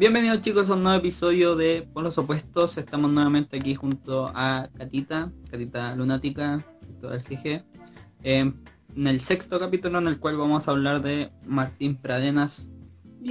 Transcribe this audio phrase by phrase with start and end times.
[0.00, 2.78] Bienvenidos chicos a un nuevo episodio de Por los Opuestos.
[2.78, 6.64] Estamos nuevamente aquí junto a Catita, Catita Lunática,
[7.02, 7.62] del GG,
[8.22, 8.62] en
[8.96, 12.66] el sexto capítulo en el cual vamos a hablar de Martín Pradenas,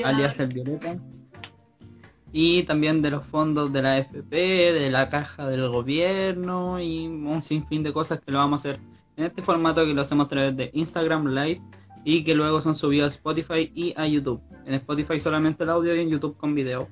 [0.05, 0.99] alias el Violeta,
[2.31, 4.37] y también de los fondos de la FP,
[4.71, 8.79] de la caja del gobierno y un sinfín de cosas que lo vamos a hacer
[9.17, 11.63] en este formato que lo hacemos a través de Instagram Live
[12.09, 14.41] y que luego son subidos a Spotify y a YouTube.
[14.65, 16.87] En Spotify solamente el audio y en YouTube con video.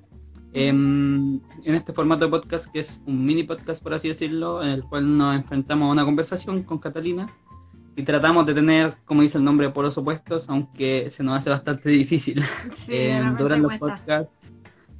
[0.53, 4.69] Em, en este formato de podcast, que es un mini podcast por así decirlo, en
[4.69, 7.27] el cual nos enfrentamos a una conversación con Catalina
[7.95, 11.49] y tratamos de tener, como dice el nombre, por los opuestos, aunque se nos hace
[11.49, 12.43] bastante difícil.
[12.75, 14.53] Sí, Em, duran los podcasts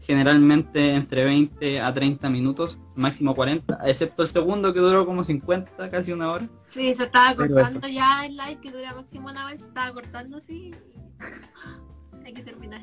[0.08, 5.90] generalmente entre 20 a 30 minutos, máximo 40, excepto el segundo que duró como 50,
[5.90, 6.50] casi una hora.
[6.70, 10.38] Sí, se estaba cortando ya el live que dura máximo una vez, se estaba cortando
[10.38, 10.72] así.
[12.26, 12.82] Hay que terminar.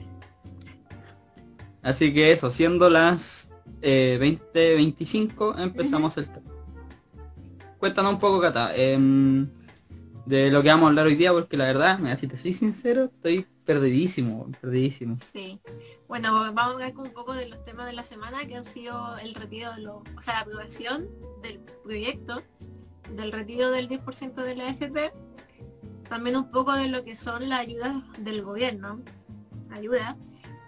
[1.82, 4.18] Así que eso, siendo las eh,
[4.54, 6.50] 20.25, empezamos el tema.
[7.78, 9.48] Cuéntanos un poco, Cata, em,
[10.26, 12.52] de lo que vamos a hablar hoy día, porque la verdad, mira, si te soy
[12.52, 15.16] sincero, estoy perdidísimo, perdidísimo.
[15.32, 15.58] Sí.
[16.14, 18.64] Bueno, vamos a hablar con un poco de los temas de la semana que han
[18.64, 21.08] sido el retiro de los, o sea, la aprobación
[21.42, 22.40] del proyecto,
[23.10, 25.12] del retiro del 10% de la AFP,
[26.08, 29.02] también un poco de lo que son las ayudas del gobierno,
[29.72, 30.16] ayuda,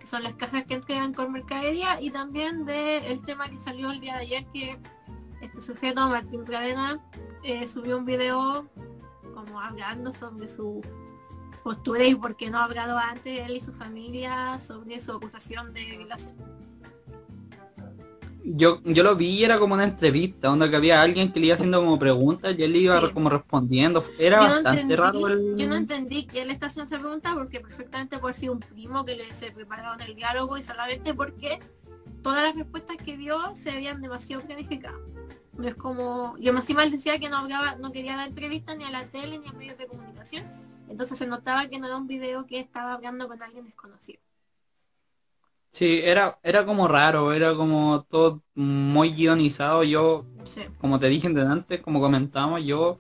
[0.01, 4.01] que son las cajas que entregan con mercadería y también del tema que salió el
[4.01, 4.81] día de ayer que
[5.43, 6.99] este sujeto, Martín Pradena,
[7.45, 8.69] eh, subió un video
[9.33, 10.81] como hablando sobre su
[11.67, 15.75] postura y por qué no ha hablado antes él y su familia sobre su acusación
[15.75, 16.37] de violación.
[18.45, 21.47] Yo, yo lo vi y era como una entrevista, donde que había alguien que le
[21.47, 23.09] iba haciendo como preguntas y él le iba Sí.
[23.13, 24.05] como respondiendo.
[24.17, 25.57] Era Yo no, bastante entendí, raro el...
[25.57, 29.05] yo no entendí que él está haciendo esa pregunta porque perfectamente puede ser un primo
[29.05, 31.59] que le se prepararon el diálogo y solamente porque
[32.23, 35.01] todas las respuestas que dio se habían demasiado planificado.
[35.59, 38.85] No es como, yo más mal decía que no hablaba, no quería dar entrevistas ni
[38.85, 40.45] a la tele ni a medios de comunicación.
[40.89, 44.21] Entonces se notaba que no era un video que estaba hablando con alguien desconocido.
[45.73, 49.85] Sí, era, era como raro, era como todo muy guionizado.
[49.85, 50.63] Yo Sí.
[50.79, 52.99] como te dije antes, como comentamos, yo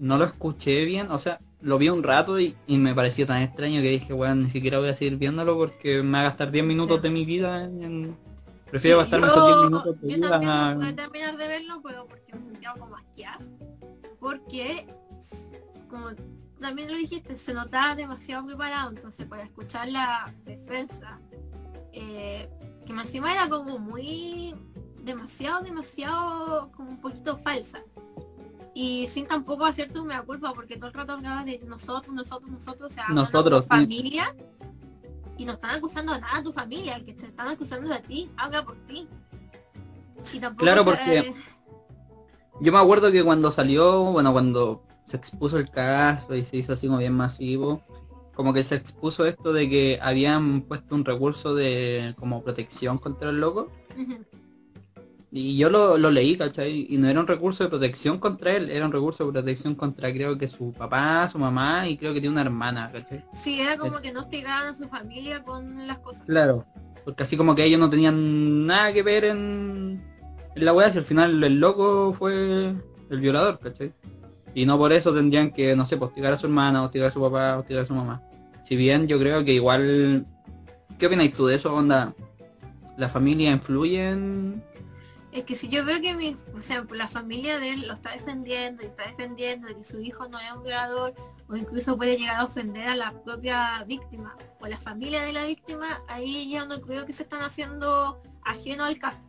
[0.00, 3.40] no lo escuché bien, o sea, lo vi un rato y, y me pareció tan
[3.40, 6.50] extraño que dije, bueno, ni siquiera voy a seguir viéndolo porque me va a gastar
[6.50, 7.02] 10 minutos Sí.
[7.04, 7.82] de mi vida en...
[7.82, 8.24] en-
[8.70, 11.36] Prefiero Sí, gastarme yo, esos 10 minutos de yo vida también a- no pude terminar
[11.36, 13.38] de verlo, pero porque me sentía como asqueada.
[14.18, 14.88] Porque,
[15.88, 16.08] como
[16.60, 18.90] también lo dijiste, se notaba demasiado preparado.
[18.90, 21.18] Entonces, para escuchar la defensa,
[21.92, 22.48] eh,
[22.86, 24.54] que más encima era como muy
[25.02, 27.82] demasiado, demasiado, como un poquito falsa.
[28.76, 32.50] Y sin tampoco hacerte un mea culpa, porque todo el rato hablaba de nosotros, nosotros,
[32.50, 34.34] nosotros, o sea, Nosotros, familia.
[35.36, 37.98] Y no están acusando a nada a tu familia, el que te están acusando a
[37.98, 39.08] ti, habla por ti.
[40.32, 41.34] Y tampoco Claro, se- porque-
[42.60, 46.72] Yo me acuerdo que cuando salió, bueno, cuando se expuso el caso y se hizo
[46.72, 47.82] así como bien masivo,
[48.34, 53.30] como que se expuso esto de que habían puesto un recurso de como protección contra
[53.30, 53.70] el loco.
[55.36, 56.86] Y yo lo, lo leí, ¿cachai?
[56.88, 60.12] Y no era un recurso de protección contra él, era un recurso de protección contra
[60.12, 63.24] creo que su papá, su mamá y creo que tiene una hermana, ¿cachai?
[63.32, 66.22] Sí, era como que no hostigaban a su familia con las cosas.
[66.24, 66.64] Claro.
[67.04, 70.02] Porque así como que ellos no tenían nada que ver en,
[70.54, 72.72] en la weá, si al final el loco fue
[73.10, 73.92] el violador, ¿cachai?
[74.54, 77.12] Y no por eso tendrían que, no sé, pues, hostigar a su hermana, hostigar a
[77.12, 78.22] su papá, hostigar a su mamá.
[78.64, 80.26] Si bien yo creo que igual...
[80.98, 82.14] ¿Qué opinas tú de eso, onda?
[82.96, 84.62] ¿La familia influye en...?
[85.32, 88.12] Es que si yo veo que mi, o sea, la familia de él lo está
[88.12, 91.12] defendiendo y está defendiendo de que su hijo no es un violador
[91.48, 95.44] o incluso puede llegar a ofender a la propia víctima o la familia de la
[95.44, 99.22] víctima, ahí ya no creo que se están haciendo ajeno al caso.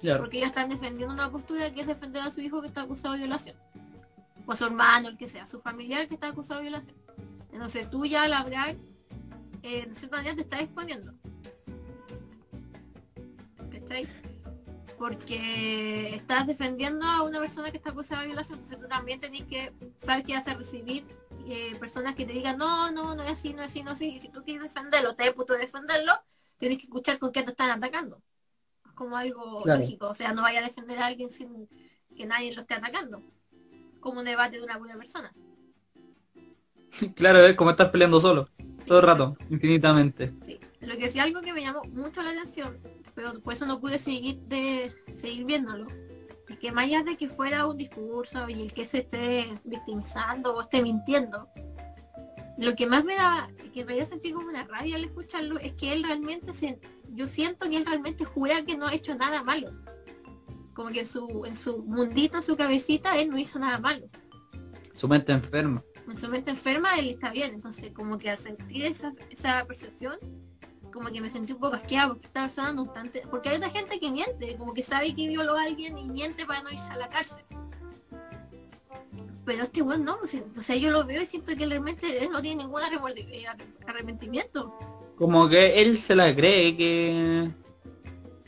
[0.00, 0.20] Claro.
[0.20, 3.14] Porque ellos están defendiendo una postura que es defender a su hijo que está acusado
[3.14, 3.56] de violación.
[4.46, 6.96] O su hermano, el que sea, su familiar que está acusado de violación.
[7.52, 8.76] Entonces tú ya al hablar,
[9.62, 11.12] eh, de cierta manera te estás exponiendo.
[13.70, 14.08] ¿Cachai?
[14.98, 19.44] Porque estás defendiendo a una persona que está acusada de violación, entonces tú también tenés
[19.44, 21.04] que saber que vas a recibir
[21.46, 23.96] eh, personas que te digan, no, no, no es así, no es así, no es
[23.96, 24.08] así.
[24.08, 26.12] Y si tú quieres defenderlo, te puto defenderlo,
[26.56, 28.22] tienes que escuchar con qué te están atacando.
[28.86, 29.80] Es como algo Claro.
[29.80, 31.68] lógico, o sea, no vaya a defender a alguien sin
[32.16, 33.22] que nadie lo esté atacando.
[34.06, 35.34] Como un debate de una buena persona.
[37.16, 40.32] Claro, es como estar peleando solo, Sí, todo el rato, infinitamente.
[40.44, 40.60] Sí.
[40.78, 42.78] Lo que sí algo que me llamó mucho la atención,
[43.16, 45.88] pero por eso no pude seguir de seguir viéndolo,
[46.48, 50.54] es que más allá de que fuera un discurso y el que se esté victimizando
[50.54, 51.48] o esté mintiendo,
[52.58, 55.72] lo que más me da, que en realidad sentí como una rabia al escucharlo, es
[55.72, 56.78] que él realmente se
[57.12, 59.72] yo siento que él realmente jura que no ha hecho nada malo.
[60.76, 64.06] Como que en su, en su mundito, en su cabecita, él no hizo nada malo.
[64.94, 65.82] Su mente enferma.
[66.06, 67.54] En su mente enferma, él está bien.
[67.54, 70.18] Entonces, como que al sentir esa, esa percepción,
[70.92, 73.70] como que me sentí un poco asqueada porque esta persona no obstante, porque hay otra
[73.70, 76.90] gente que miente, como que sabe que violó a alguien y miente para no irse
[76.90, 77.44] a la cárcel.
[79.44, 82.42] Pero este weón no, o sea, yo lo veo y siento que realmente él no
[82.42, 83.44] tiene ningún eh,
[83.86, 84.76] arrepentimiento.
[85.16, 87.50] Como que él se la cree que...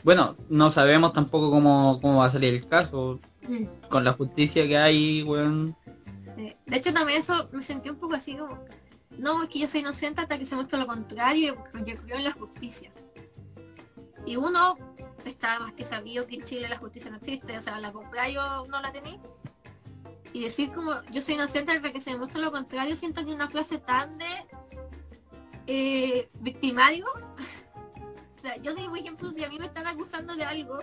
[0.03, 3.19] Bueno, no sabemos tampoco cómo, cómo va a salir el caso.
[3.47, 3.65] Mm.
[3.89, 5.75] Con la justicia que hay, weón.
[6.35, 6.55] Sí.
[6.65, 8.59] De hecho también eso me sentí un poco así como,
[9.17, 12.17] no, es que yo soy inocente hasta que se muestra lo contrario, yo, yo creo
[12.17, 12.91] en la justicia.
[14.25, 14.77] Y uno
[15.25, 18.65] está más que sabido que en Chile la justicia no existe, o sea, la contrario
[18.69, 19.19] no la tenía.
[20.31, 23.35] Y decir como, yo soy inocente hasta que se muestra lo contrario, siento que es
[23.35, 24.25] una frase tan de
[25.67, 27.05] eh, victimario.
[28.39, 30.79] o sea, yo digo, por ejemplo, si a mí me están acusando de algo,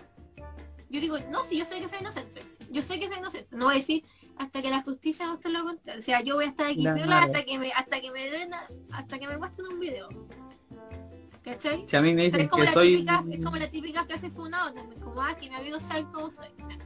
[0.91, 3.64] yo digo, no, si yo sé que soy inocente, yo sé que soy inocente, no
[3.67, 4.05] voy a decir
[4.37, 6.00] hasta que la justicia muestre lo contrario.
[6.00, 8.50] O sea, yo voy a estar aquí hasta que me, hasta que me den,
[8.93, 10.08] hasta que me muestren un video.
[11.43, 11.85] ¿Cachai?
[11.88, 12.97] Si a mí me O sea, dicen es como, que la soy...
[12.97, 16.31] típica, es como la típica frase funada, también, como ah, que mi amigo sabe cómo
[16.31, 16.49] soy.
[16.49, 16.79] O sea,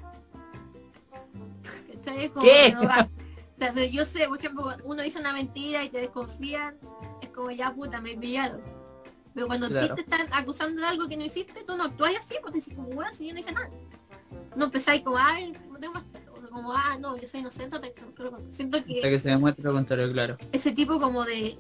[1.94, 2.24] ¿cachai?
[2.24, 2.72] Es como ¿Qué?
[2.72, 3.08] no va.
[3.58, 6.78] O sea, yo sé, por ejemplo, uno dice una mentira y te desconfían,
[7.20, 8.62] es como ya puta, me pillaron.
[9.34, 12.14] Pero cuando a ti te están acusando de algo que no hiciste, tú no actúas
[12.18, 13.70] así, porque decís como, bueno, si yo no hice nada.
[14.56, 15.38] No empezáis como, ah,
[15.70, 16.04] no tengo más
[16.50, 17.94] como, ah, no, yo soy inocente, te.
[18.50, 20.36] Siento que que se demuestre lo contrario, claro.
[20.52, 21.58] ese tipo como de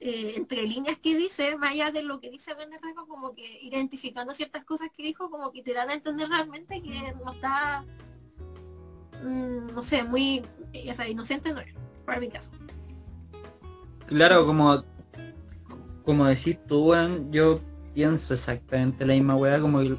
[0.00, 3.58] eh, entre líneas que dice, más allá de lo que dice René Rago, como que
[3.62, 7.84] identificando ciertas cosas que dijo, como que te dan a entender realmente que no está,
[9.24, 11.74] mm, no sé, muy, ya sabes, inocente no es,
[12.04, 12.50] para mi caso.
[14.06, 14.84] Claro, como
[16.08, 17.60] como decís tú, weón, yo
[17.92, 19.98] pienso exactamente la misma weá, como el,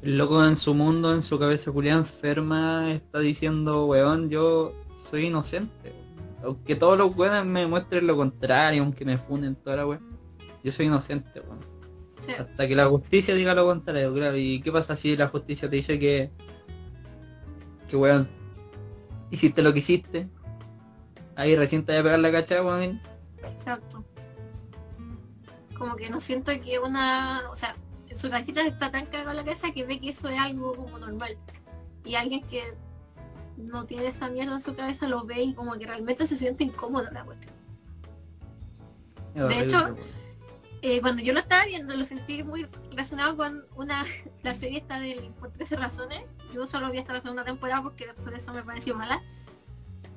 [0.00, 5.26] el loco en su mundo, en su cabeza culiada enferma, está diciendo, weón, yo soy
[5.26, 5.92] inocente.
[6.42, 10.00] Aunque todos los weones me muestren lo contrario, aunque me funden toda la weá,
[10.64, 11.58] yo soy inocente, weón.
[12.26, 12.32] Sí.
[12.32, 14.38] Hasta que la justicia diga lo contrario, claro.
[14.38, 16.30] ¿Y qué pasa si la justicia te dice que,
[17.86, 18.26] que weón,
[19.30, 20.30] hiciste lo que hiciste?
[21.36, 22.98] Ahí recién te voy a pegar la cacha, weón.
[23.42, 24.01] Exacto.
[25.82, 27.74] Como que no siento que una, o sea,
[28.06, 30.96] en su cabecita está tan cagada la cabeza que ve que eso es algo como
[30.96, 31.36] normal.
[32.04, 32.62] Y alguien que
[33.56, 36.62] no tiene esa mierda en su cabeza lo ve y como que realmente se siente
[36.62, 37.52] incómodo la cuestión.
[39.34, 39.96] Es horrible, hecho.
[40.82, 44.04] Eh, cuando yo lo estaba viendo lo sentí muy relacionado con una
[44.44, 46.22] la serie esta del por 13 razones.
[46.54, 49.20] Yo solo vi hasta la segunda temporada porque después de eso me pareció mala.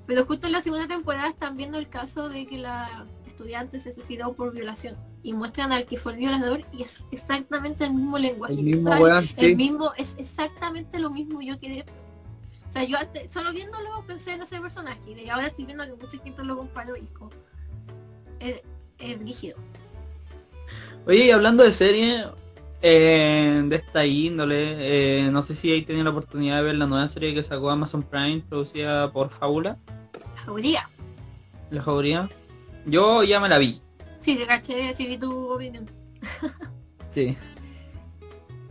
[0.05, 3.93] Pero justo en la segunda temporada están viendo el caso de que la estudiante se
[3.93, 4.95] suicidó por violación.
[5.21, 8.53] Y muestran al que fue el violador y es exactamente el mismo lenguaje.
[8.53, 9.55] El mismo visual, weón, el sí.
[9.55, 11.85] mismo, es exactamente lo mismo yo quedé.
[12.69, 15.93] O sea, yo antes, solo viéndolo pensé en ese personaje y ahora estoy viendo que
[15.93, 17.31] mucha gente lo comparó y como
[18.39, 18.61] es,
[18.99, 19.57] es rígido.
[21.07, 22.25] Oye, y hablando de serie,
[22.81, 26.87] eh, de esta índole, eh, no sé si ahí tenía la oportunidad de ver la
[26.87, 29.77] nueva serie que sacó Amazon Prime, producida por Fábula,
[30.35, 30.89] La jauría.
[31.69, 32.29] la jauría.
[32.85, 33.81] Yo ya me la vi,
[34.25, 35.85] Sí, te caché, sí vi tu opinión.
[37.09, 37.37] sí.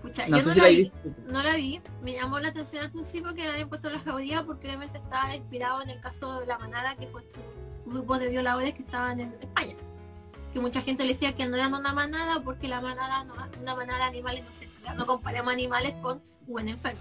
[0.02, 0.92] Pucha, No yo no si la vi,
[1.28, 1.80] no la vi.
[2.02, 5.80] Me llamó la atención al principio que habían puesto la jauría porque obviamente estaba inspirado
[5.82, 7.38] en el caso de la manada, que fue este
[7.86, 9.76] grupo de violadores que estaban en España.
[10.52, 13.76] Que mucha gente le decía que no eran una manada porque la manada no, una
[13.76, 17.00] manada de animales no sé, ya no comparemos animales con buen enfermo.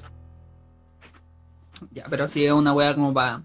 [1.89, 3.43] Ya, pero sí es una wea como para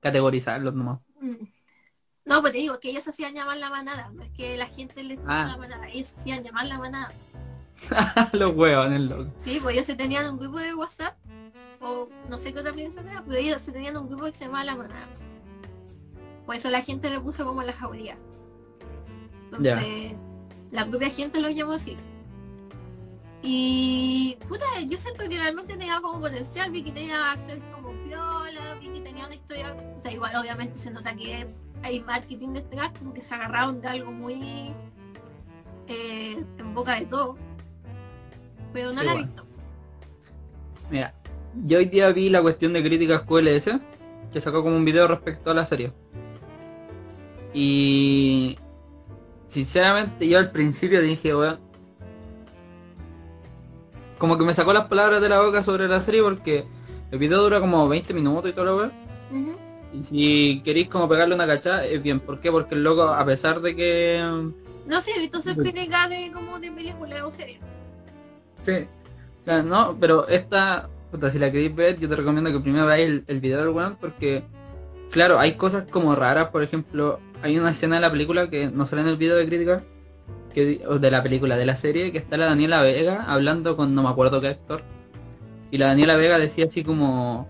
[0.00, 1.00] categorizarlos nomás.
[1.20, 1.61] Mm.
[2.24, 5.02] No, pues te digo que ellos hacían llamar la manada, no es que la gente
[5.02, 5.46] les Ah.
[5.48, 7.12] la manada, ellos hacían llamar la manada.
[8.32, 9.30] Los huevones, loco.
[9.38, 11.16] Sí, pues ellos se tenían un grupo de WhatsApp,
[11.80, 14.64] o no sé qué otra era, pero ellos se tenían un grupo que se llamaba
[14.64, 15.08] La Manada.
[16.46, 18.16] Por eso la gente le puso como la jauría.
[19.46, 20.12] Entonces,
[20.70, 21.96] la propia gente lo llamó así.
[23.42, 28.74] Y puta, yo siento que realmente tenía como potencial, vi que tenía actores como Piola,
[28.80, 31.48] vi que tenía una historia, o sea, igual obviamente se nota que
[31.82, 34.74] hay marketing detrás, como que se agarraron de algo muy
[35.88, 37.36] eh, en boca de todo.
[38.72, 39.26] Pero no Sí, la he bueno.
[39.28, 39.46] visto.
[40.90, 41.14] Mira,
[41.64, 43.80] yo hoy día vi la cuestión de críticas QLS,
[44.32, 45.92] que sacó como un video respecto a la serie.
[47.52, 48.58] Y
[49.48, 51.60] sinceramente yo al principio dije, weón,
[54.18, 56.64] como que me sacó las palabras de la boca sobre la serie porque
[57.10, 58.92] el video dura como 20 minutos y todo lo weón.
[59.30, 59.61] Ujú.
[59.92, 62.20] Y si queréis como pegarle una cachada, es bien.
[62.20, 62.50] ¿Por qué?
[62.50, 64.22] Porque el loco, a pesar de que
[64.86, 67.58] No sé, sus críticas de como de película o serie.
[68.64, 68.86] Sí.
[69.42, 72.86] O sea, no, pero esta, puta, si la queréis ver, yo te recomiendo que primero
[72.86, 74.44] veáis el, el video del weón porque,
[75.10, 78.86] claro, hay cosas como raras, por ejemplo, hay una escena de la película que no
[78.86, 79.84] sale en el video de crítica,
[80.54, 83.94] que, o de la película, de la serie, que está la Daniela Vega hablando con
[83.94, 84.82] no me acuerdo qué actor.
[85.70, 87.48] Y la Daniela Vega decía así como,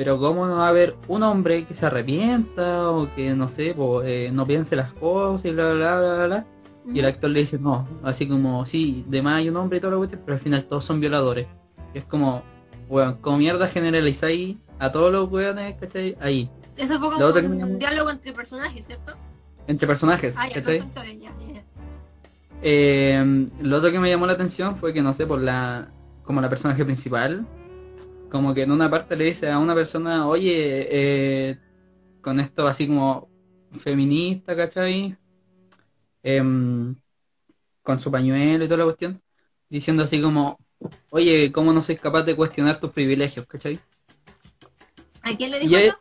[0.00, 3.74] pero cómo no va a haber un hombre que se arrepienta o que no sé,
[3.74, 6.46] po, eh, no piense las cosas y bla bla bla bla bla.
[6.94, 9.80] Y el actor le dice, no, así como, sí, de más hay un hombre y
[9.82, 11.46] todo lo que pero al final todos son violadores.
[11.92, 12.42] Y es como,
[12.88, 16.16] weón, como mierda generalizáis a todos los weones, ¿cachai?
[16.18, 19.12] Ahí, Eso fue como me llamó- un diálogo entre personajes, ¿cierto?
[19.66, 20.78] entre personajes, Ah, ya, ¿cachai?
[20.78, 21.62] perfecto, ya, ya, ya.
[22.62, 25.88] Eh, lo otro que me llamó la atención fue que, no sé, por la,
[26.24, 27.46] como la personaje principal,
[28.30, 31.58] como que en una parte le dice a una persona, oye, eh,
[32.22, 33.28] con esto así como
[33.80, 35.16] feminista, ¿cachai?
[36.22, 36.94] Em,
[37.82, 39.20] con su pañuelo y toda la cuestión,
[39.68, 40.58] diciendo así como,
[41.10, 43.80] oye, ¿cómo no sois capaz de cuestionar tus privilegios, ¿cachai?
[45.22, 45.98] ¿A quién le dijo eso?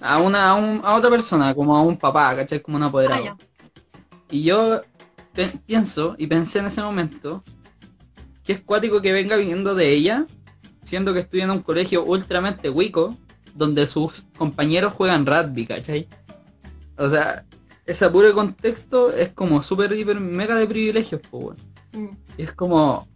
[0.00, 2.60] A una, a, un- a otra persona, como a un papá, ¿cachai?
[2.62, 3.24] Como un Ah, apoderado.
[3.24, 3.36] ya.
[4.30, 4.82] Y yo
[5.66, 7.42] pienso y pensé en ese momento
[8.44, 10.26] que es cuático que venga viniendo de ella,
[10.84, 13.16] siendo que estudia en un colegio ultramente huico,
[13.54, 16.08] donde sus compañeros juegan rugby, ¿cachai?
[16.96, 17.44] O sea,
[17.86, 21.58] ese puro contexto es como súper, hiper, mega de privilegios, pues.
[21.92, 22.08] Mm.
[22.38, 23.08] Y es como,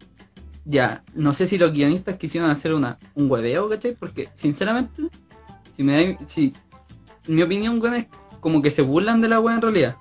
[0.64, 3.94] ya, no sé si los guionistas quisieron hacer una, un hueveo, ¿cachai?
[3.94, 5.02] Porque, sinceramente,
[5.76, 6.52] si me da, si,
[7.26, 8.06] mi opinión, weón, es
[8.40, 9.96] como que se burlan de la weá en realidad.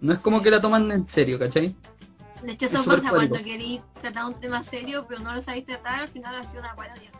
[0.00, 1.74] No es como que la toman en serio, ¿cachai?
[2.42, 5.66] De hecho, Es eso pasa cuando queréis tratar un tema serio, pero no lo sabéis
[5.66, 7.10] tratar, al final ha sido una parodia.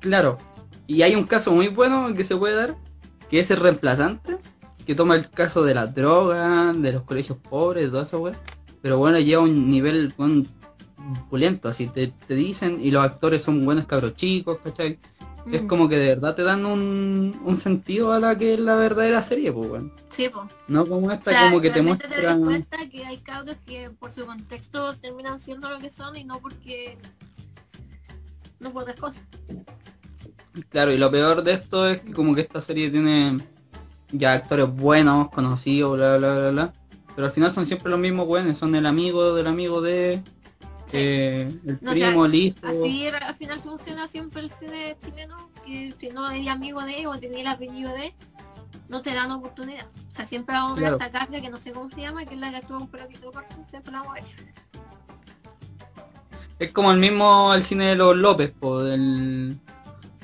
[0.00, 0.38] Claro.
[0.86, 2.76] Y hay un caso muy bueno que se puede dar,
[3.30, 4.38] que es el reemplazante,
[4.86, 8.38] que toma el caso de las drogas, de los colegios pobres, de toda esa weá.
[8.82, 10.46] Pero bueno, lleva un nivel weón,
[11.30, 14.98] pulento, así te, te dicen, y los actores son buenos cabros chicos, ¿cachai?
[15.52, 15.66] Es Mm.
[15.66, 19.22] como que de verdad te dan un, un sentido a la que es la verdadera
[19.22, 19.92] serie, pues weón.
[20.08, 20.46] Sí, pues.
[20.68, 22.78] No como O esta sea, como que te realmente te das muestra.
[22.78, 26.38] cuenta que hay cabros que por su contexto terminan siendo lo que son y no
[26.40, 26.96] porque...
[28.60, 29.22] No por otras cosas.
[30.70, 33.38] Claro, y lo peor de esto es que como que esta serie tiene
[34.12, 36.74] ya actores buenos, conocidos, bla bla bla bla.
[37.14, 40.22] Pero al final son siempre los mismos buenos, son el amigo del amigo de.
[40.94, 42.56] Eh, el No, o sea, primo, el hijo.
[42.62, 47.06] Así era- al final funciona siempre el cine chileno, que si no eres amigo de
[47.06, 48.14] o tenía el apellido de,
[48.88, 49.86] no te dan oportunidad.
[50.10, 52.34] O sea, siempre vamos a ver esta carga que no sé cómo se llama, que
[52.34, 54.24] es la que actúa con pelotito corto, siempre la vamos a ver.
[56.58, 59.58] Es como el mismo el cine de los López, po, del,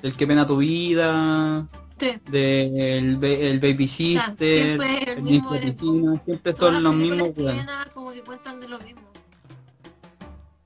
[0.01, 1.67] del que pena tu vida,
[1.99, 2.13] Sí.
[2.31, 4.37] del ba- el Baby sea, Sister,
[4.79, 5.73] siempre el el mismo elenco.
[5.75, 9.03] Piscina, siempre son los mismos chilenas como que cuentan de lo mismo.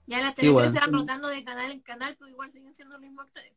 [0.07, 0.73] Ya las Sí, teleseries bueno.
[0.73, 3.53] se van rotando de canal en canal, pero igual siguen siendo los mismos actores.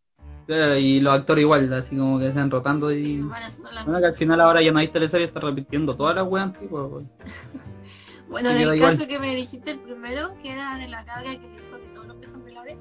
[0.46, 3.42] Claro, Y los actores igual, así como que se van rotando Y van
[3.74, 6.46] la- Bueno, que al final ahora ya no hay teleseries, está repitiendo todas las weas
[6.48, 7.12] antiguas, weón.
[8.30, 8.98] Bueno, en el igual.
[8.98, 12.08] caso que me dijiste el primero, que era de la carga que dijo que todos
[12.08, 12.78] los que son violadores,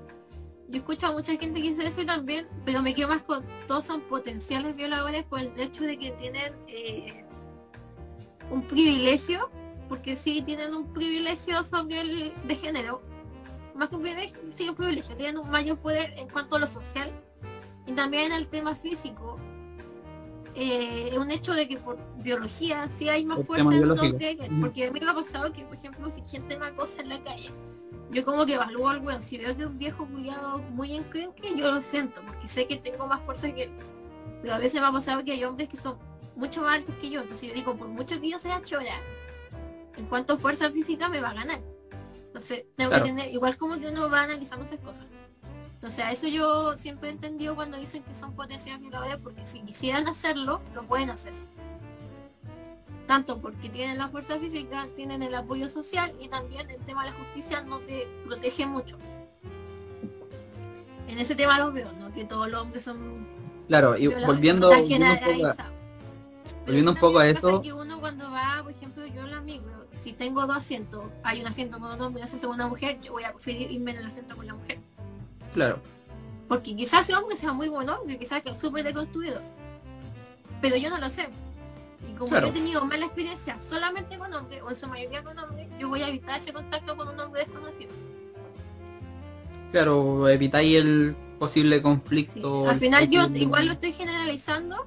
[0.69, 3.45] yo escucho a mucha gente que dice eso y también, pero me quedo más con
[3.69, 7.25] todos son potenciales violadores por el hecho de que tienen eh,
[8.51, 9.49] un privilegio,
[9.89, 13.01] porque sí tienen un privilegio sobre el de género,
[13.77, 16.67] más que un privilegio, sí un privilegio, tienen un mayor poder en cuanto a lo
[16.67, 17.13] social
[17.87, 19.37] y también el tema físico.
[20.55, 23.99] Eh, es un hecho de que por biología sí hay más El fuerza en un
[23.99, 27.11] hombre, porque a mí me ha pasado que, por ejemplo, si gente me acosa en
[27.11, 27.51] la calle,
[28.11, 31.73] yo como que evalúo al weón, si veo que un viejo culiado muy encrenque, yo
[31.73, 33.71] lo siento, porque sé que tengo más fuerza que él.
[34.41, 35.99] Pero a veces me ha pasado que hay hombres que son
[36.37, 39.01] mucho más altos que yo, entonces yo digo, por mucho que yo sea chora,
[39.97, 41.61] en cuanto a fuerza física me va a ganar.
[42.37, 43.05] Entonces tengo Claro.
[43.05, 45.07] que tener, igual como que uno va analizando esas cosas.
[45.73, 49.63] Entonces a eso yo siempre he entendido cuando dicen que son potenciales violadores, porque si
[49.63, 51.33] quisieran hacerlo, lo pueden hacer.
[53.07, 57.11] Tanto porque tienen la fuerza física, tienen el apoyo social y también el tema de
[57.13, 58.99] la justicia no te protege mucho.
[61.09, 62.13] En ese tema los veo, ¿no?
[62.13, 63.27] Que todos los hombres son
[63.69, 65.71] Claro, y volviendo, volviendo un poco a-
[66.67, 69.76] volviendo un poco a eso, que uno cuando va, por ejemplo, yo la micro,
[70.07, 72.69] si tengo dos asientos, hay un asiento con un hombre y un asiento con una
[72.69, 74.79] mujer, yo voy a preferir irme en el asiento con la mujer.
[75.53, 75.81] claro,
[76.47, 79.41] Porque quizás ese hombre sea muy bueno, que quizás que es súper deconstruido.
[80.63, 81.29] Pero yo no lo sé.
[82.09, 82.47] Y como Claro.
[82.47, 85.89] yo he tenido mala experiencia solamente con hombres, o en su mayoría con hombres, yo
[85.89, 87.91] voy a evitar ese contacto con un hombre desconocido.
[89.73, 91.83] claro, evitáis el posible Sí.
[91.83, 92.69] conflicto.
[92.71, 94.87] Al final yo igual lo estoy generalizando,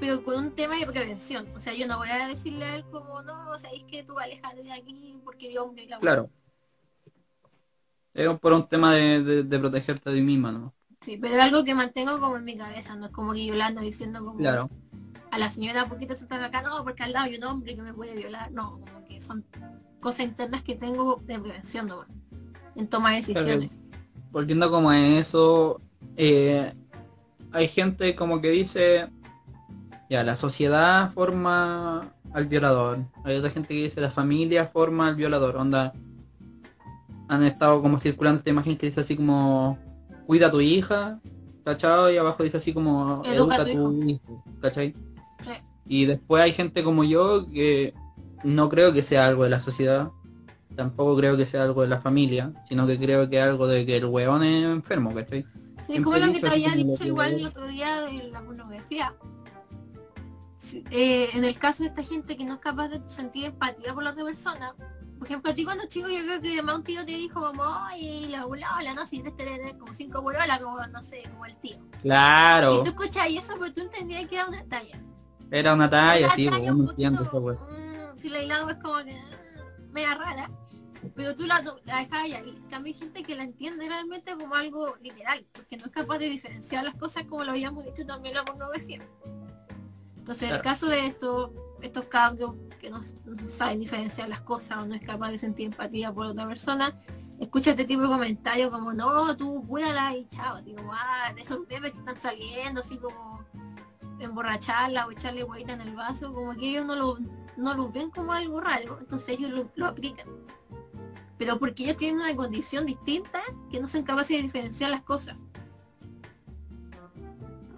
[0.00, 1.46] pero con un tema de prevención.
[1.54, 4.62] O sea, yo no voy a decirle a él como, no, sabéis que tú alejate
[4.62, 6.30] de aquí porque Dios me la Claro.
[8.14, 10.74] Es por un tema de, de, de protegerte de ti misma, ¿no?
[11.00, 13.54] Sí, pero es algo que mantengo como en mi cabeza, no es como que yo
[13.54, 14.68] le ando diciendo como Claro.
[15.30, 16.62] a la señora, ¿por qué te estás acá?
[16.62, 18.50] No, porque al lado hay un hombre que me puede violar.
[18.52, 19.44] No, como que son
[20.00, 22.04] cosas internas que tengo de prevención, ¿no?
[22.74, 23.70] En toma de decisiones.
[24.30, 25.80] Volviendo como a eso,
[26.16, 26.74] eh,
[27.52, 29.08] hay gente como que dice,
[30.10, 32.98] ya, la sociedad forma al violador.
[33.24, 35.56] Hay otra gente que dice, la familia forma al violador.
[35.56, 35.92] Onda,
[37.28, 39.78] han estado como circulando esta imagen que dice así como,
[40.26, 41.20] cuida a tu hija,
[41.64, 42.14] ¿cachai?
[42.14, 44.94] Y abajo dice así como, Educa educa a tu hijo, ¿cachai?
[45.44, 45.52] Sí.
[45.86, 47.94] Y después hay gente como yo que
[48.42, 50.10] no creo que sea algo de la sociedad,
[50.74, 53.86] tampoco creo que sea algo de la familia, sino que creo que es algo de
[53.86, 55.44] que el weón es enfermo, ¿cachai?
[55.82, 59.14] Sí, Siempre como lo que te había dicho igual el otro día de la pornografía.
[60.90, 64.02] Eh, en el caso de esta gente que no es capaz de sentir empatía por
[64.02, 64.74] la otra persona,
[65.20, 67.62] por ejemplo, a ti cuando chico yo creo que además un tío te dijo como,
[67.62, 71.76] ay, la bolola, no, si tener como cinco bololas, como, no sé, como el tío.
[72.00, 74.98] Claro, Y tú escuchas eso, pero tú entendías que era una talla.
[75.50, 77.54] era una talla, sí, talla pues, un poquito, esa weá.
[77.54, 80.50] mm, si la hilamos es como que mm, media rara.
[81.14, 82.32] Pero tú la, la dejas ahí.
[82.32, 86.16] En cambio hay gente que la entiende realmente como algo literal, porque no es capaz
[86.16, 89.06] de diferenciar las cosas como lo habíamos dicho también la pornografía.
[90.30, 90.74] Entonces en el Claro.
[90.76, 91.50] caso de estos
[91.82, 95.66] estos cabros que no, no saben diferenciar las cosas o no es capaz de sentir
[95.66, 96.96] empatía por otra persona,
[97.40, 101.66] escucha este tipo de comentarios como no, tú cuídala y chao, digo, ah, de esos
[101.66, 103.44] bebés que están saliendo así como
[104.20, 107.18] emborracharla o echarle hueita en el vaso, como que ellos no lo,
[107.56, 110.28] no lo ven como algo raro, entonces ellos lo, lo aplican.
[111.38, 115.36] Pero porque ellos tienen una condición distinta que no son capaces de diferenciar las cosas.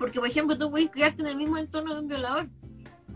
[0.03, 2.49] Porque, por ejemplo, tú puedes criarte en el mismo entorno de un violador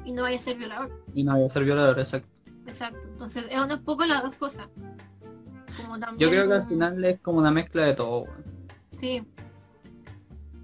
[0.04, 1.04] y no vayas a ser violador.
[1.14, 2.28] Y no voy a ser violador, exacto.
[2.64, 3.08] Exacto.
[3.08, 4.68] Entonces, es un poco las dos cosas.
[5.76, 8.26] Como también, Yo creo que al final es como una mezcla de todo.
[9.00, 9.20] Sí,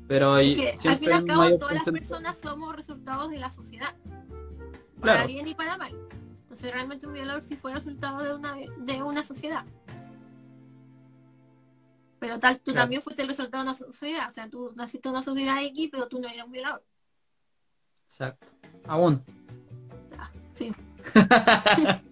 [0.07, 3.39] Pero es hay- que al fin y al cabo todas las personas somos resultados de
[3.39, 3.93] la sociedad.
[5.01, 5.27] Para Claro.
[5.27, 5.93] bien y para mal.
[6.43, 9.65] Entonces realmente un violador sí fue resultado de una, de una sociedad.
[12.23, 12.83] Pero tal, tú Claro.
[12.85, 14.29] también fuiste el resultado de una sociedad.
[14.31, 16.85] O sea, tú naciste en una sociedad X, pero tú no eras un violador.
[18.07, 18.47] Exacto.
[18.87, 19.25] Aún.
[20.55, 20.71] Sí.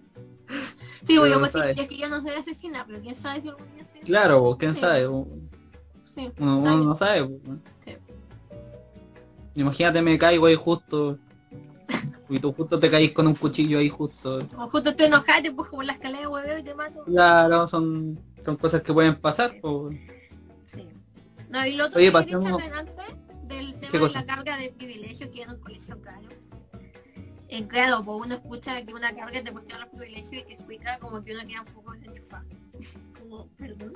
[1.07, 1.77] Sí, sí, sabes.
[1.79, 4.01] es que yo no soy asesina, pero quién sabe si algún día soy.
[4.01, 4.81] Claro, quién Sí.
[4.81, 5.07] sabe.
[6.13, 7.39] Sí, uno no sabe.
[7.85, 7.95] Sí.
[9.55, 11.17] Imagínate me caigo ahí justo.
[12.29, 14.39] Y tú justo te caís con un cuchillo ahí justo.
[14.57, 17.03] O justo estoy enojada y te empujo por la escalera de hueveo y te mato.
[17.05, 19.59] Claro, son, son cosas que pueden pasar.
[19.61, 19.97] pues.
[20.65, 20.87] Sí.
[21.49, 23.05] No, y lo otro Oye, que quería pasemos- antes
[23.47, 24.19] del tema ¿Qué de cosa?
[24.21, 26.27] la carga de privilegio que era un colegio caro.
[27.49, 30.97] En claro, pues uno escucha que una carga te cuestiona los privilegios y que explica
[30.99, 32.45] como que uno queda un poco desenchufado.
[33.19, 33.93] Como, perdón.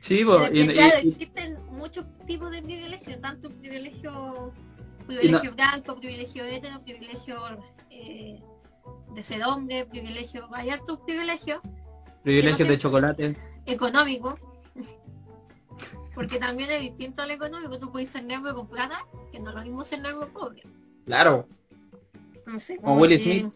[0.00, 4.52] Sí, pues, Pero y- que, y- claro, y- existen muchos tipos de privilegios, tanto privilegio,
[5.06, 7.36] privilegio blanco, privilegio hetero, privilegio
[7.90, 8.40] eh,
[9.14, 11.60] de ser hombre, privilegio, hay hartos privilegios
[12.22, 13.36] privilegios no de chocolate.
[13.70, 14.34] Económicos.
[16.14, 19.56] Porque también es distinto al económico, tú puedes ser negro con plata, que no es
[19.56, 20.62] lo mismo ser negro con pobre.
[21.06, 21.48] Claro.
[22.34, 23.46] Entonces, O Will Smith.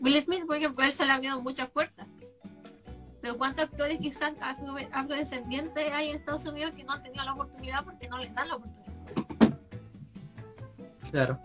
[0.00, 2.06] Will Smith, por ejemplo, él se le ha abierto muchas puertas.
[3.20, 7.34] Pero ¿cuántos actores quizás afro- afrodescendientes hay en Estados Unidos que no han tenido la
[7.34, 9.58] oportunidad porque no les dan la oportunidad?
[11.10, 11.38] Claro.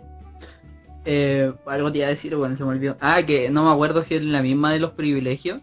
[1.04, 2.96] Eh, algo te iba a decir, bueno, se me olvidó.
[3.02, 5.62] Ah, que no me acuerdo si es la misma de los privilegios.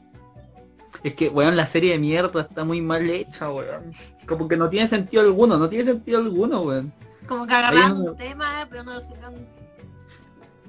[1.05, 3.91] Es que, weón, la serie de mierda está muy mal hecha, weón.
[4.27, 6.93] Como que no tiene sentido alguno, no tiene sentido alguno, weón.
[7.29, 9.35] Como que agarraron un- tema, pero no lo supieron.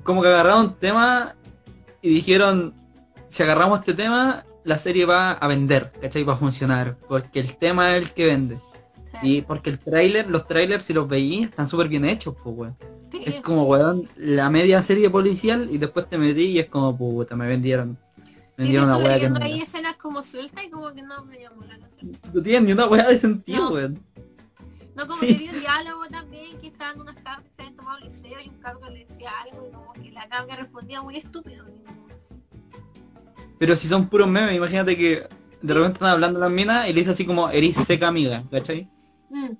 [0.04, 1.36] Como que agarraron un tema
[2.02, 2.74] y dijeron,
[3.28, 6.24] si agarramos este tema, la serie va a vender, ¿cachai?
[6.24, 8.58] Va a funcionar, porque el tema es el que vende.
[9.22, 12.76] Y porque el tráiler, los trailers, si los veí, están súper bien hechos, pues, weón.
[13.12, 16.98] sí, Es como, weón, la media serie policial y después te metí y es como,
[16.98, 17.98] puta, me vendieron.
[18.58, 19.48] Me sí, yo una weá que no, era.
[19.48, 22.12] escenas como sueltas y como que no me llamó la atención.
[22.34, 23.72] no tiene ni una weá de sentido, No.
[23.72, 24.00] weón.
[24.96, 25.28] No, como Sí.
[25.28, 28.50] que vi un diálogo también que estaban unas cabras que se habían tomado liceo y
[28.50, 31.66] un cabro le decía algo y como que la cabra respondía muy estúpido.
[33.60, 35.28] Pero si son puros memes, imagínate que
[35.62, 38.90] de repente están hablando las minas y le dice así como, eres seca amiga, ¿cachai?
[39.30, 39.54] Mm,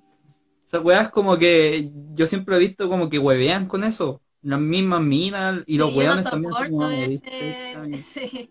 [0.66, 4.20] Esas weas como que yo siempre he visto como que huevean con eso.
[4.42, 8.50] Las mismas minas y los sí, no weones también son soporto como, ese-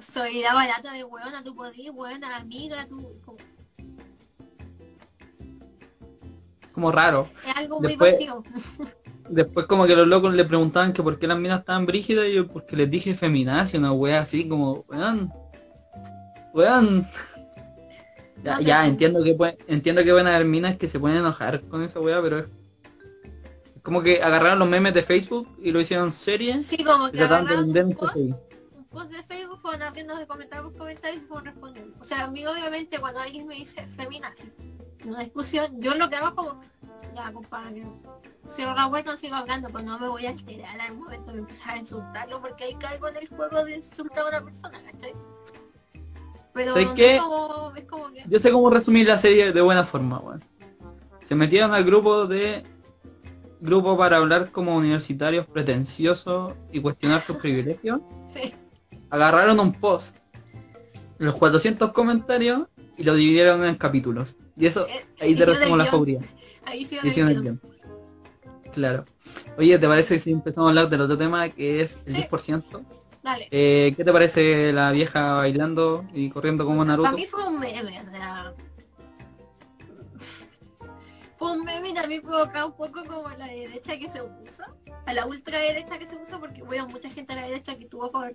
[0.00, 3.14] Soy la barata de huevona, tú podías, huevona, amiga, tú...
[3.24, 3.38] como-
[6.72, 7.28] Como raro.
[7.46, 8.42] Es algo muy vacío.
[9.28, 12.34] después como que los locos le preguntaban que por qué las minas estaban brígidas y
[12.34, 15.32] yo porque les dije feminacia, una wea así como, weón,
[16.54, 17.06] weón.
[18.42, 21.18] Ya, No ya, entiendo que pueden, entiendo que van a haber minas que se pueden
[21.18, 22.46] enojar con esa wea, pero es
[23.76, 27.18] es como que agarraron los memes de Facebook y lo hicieron serie Sí, como que
[27.18, 28.16] de agarraron post,
[28.90, 31.96] Post de Facebook, fueron abriendo comentarios comentarios y fueron respondiendo.
[32.00, 34.52] O sea, a mí obviamente cuando alguien me dice feminazi
[34.98, 36.60] en una discusión, yo lo que hago es como,
[37.14, 37.86] ya compadre,
[38.48, 41.38] cierro la web, no sigo hablando, pues no me voy a alterar al momento de
[41.38, 45.14] empezar a insultarlo porque ahí caigo en el juego de insultar a una persona, ¿cachai?
[46.52, 47.16] Pero ¿Sabes no qué?
[47.16, 48.24] es como, es como que...
[48.26, 50.42] Yo sé cómo resumir la serie de buena forma, weón.
[51.24, 52.64] Se metieron al grupo de
[53.60, 58.00] grupo para hablar como universitarios pretenciosos y cuestionar sus privilegios.
[58.34, 58.52] Sí,
[59.10, 60.16] Agarraron un post,
[61.18, 64.36] los 400 comentarios y lo dividieron en capítulos.
[64.56, 66.20] Y eso, eh, ahí te resumo la jauría.
[66.66, 67.60] Ahí hicieron el Hicieron el guion.
[67.62, 68.72] guion.
[68.72, 69.04] Claro.
[69.58, 72.22] Oye, ¿te parece si empezamos a hablar del otro tema que es el Sí.
[72.22, 72.82] 10%?
[73.22, 73.48] Dale.
[73.50, 77.12] Eh, ¿Qué te parece la vieja bailando y corriendo como Para Naruto?
[77.12, 78.54] mí fue un meme, o sea.
[81.36, 84.62] Fue un meme y también provocaba un poco como a la derecha que se puso,
[85.06, 88.10] a la ultraderecha que se puso, porque bueno, mucha gente a la derecha que tuvo
[88.10, 88.34] por.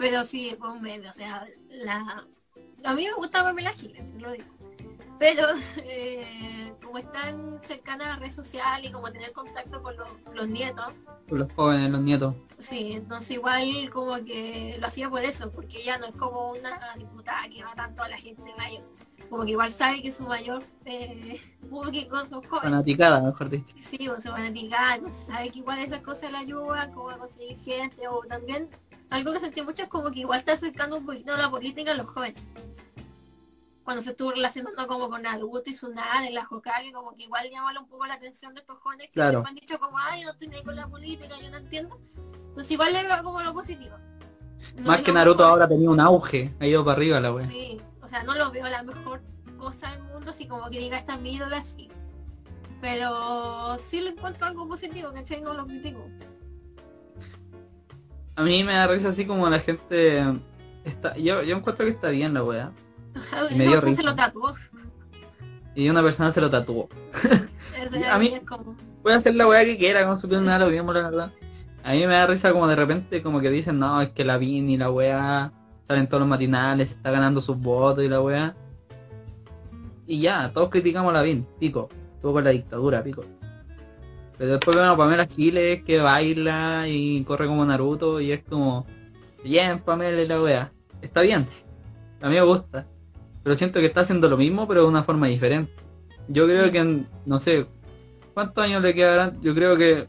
[0.00, 2.26] Pero sí, fue un meme, o sea, la.
[2.84, 4.46] A mí me gusta Pamela Giles, lo digo.
[5.18, 9.94] Pero eh, como es tan cercana a la red social y como tener contacto con
[9.98, 10.86] los, los nietos,
[11.28, 12.34] Con los jóvenes, los nietos.
[12.58, 16.94] Sí, entonces igual como que lo hacía por eso, porque ella no es como una
[16.96, 18.82] diputada que va tanto a la gente mayor.
[19.28, 22.70] Como que igual sabe que su mayor eh, público son jóvenes.
[22.70, 23.74] Fanaticada, mejor dicho.
[23.82, 27.10] Sí, o se van a picar, entonces sabe que igual esas cosas le ayudan, como
[27.10, 28.70] a conseguir gente, o también
[29.10, 31.94] algo que sentí mucho es como que igual está acercando un poquito la política a
[31.94, 32.40] los jóvenes.
[33.82, 37.80] Cuando se estuvo relacionando como con Naruto y Tsunade, la Hokage, como que igual llamaba
[37.80, 39.42] un poco la atención de estos jóvenes que Claro.
[39.46, 41.98] han dicho como, ay, yo no estoy ni con la política, yo no entiendo.
[42.48, 43.96] Entonces igual le veo como lo positivo.
[44.76, 47.46] No Más que Naruto mejor, ahora tenía un auge, ha ido para arriba la wea.
[47.48, 49.22] Sí, o sea, no lo veo la mejor
[49.58, 51.88] cosa del mundo, así como que diga esta es mi ídola, así.
[52.80, 55.40] Pero sí lo encuentro algo positivo, ¿cachai?
[55.40, 56.06] No lo critico.
[58.36, 60.22] A mí me da risa así como la gente
[60.84, 62.72] está, yo, yo encuentro que está bien la wea.
[63.50, 64.02] Y me dio no, se risa.
[64.02, 64.54] lo tatuó.
[65.74, 66.88] Y una persona se lo tatuó.
[68.10, 68.76] A mí- es como...
[69.02, 71.32] Puede hacer la wea que quiera con su piel nada, lo mismo la verdad.
[71.82, 74.36] A mí me da risa como de repente como que dicen, no, es que la
[74.36, 75.52] Vin y la wea
[75.88, 78.54] salen todos los matinales, está ganando sus votos y la wea.
[80.06, 81.88] Y ya, todos criticamos a la Vin, pico.
[82.16, 83.24] Estuvo con la dictadura, pico.
[84.40, 88.86] Pero después vemos a Pamela Giles que baila y corre como Naruto y es como,
[89.44, 90.72] bien Pamela y la wea.
[91.02, 91.46] Está bien.
[92.22, 92.86] A mí me gusta.
[93.42, 95.70] Pero siento que está haciendo lo mismo pero de una forma diferente.
[96.28, 97.66] Yo creo que en, no sé,
[98.32, 99.38] ¿cuántos años le quedarán?
[99.42, 100.08] Yo creo que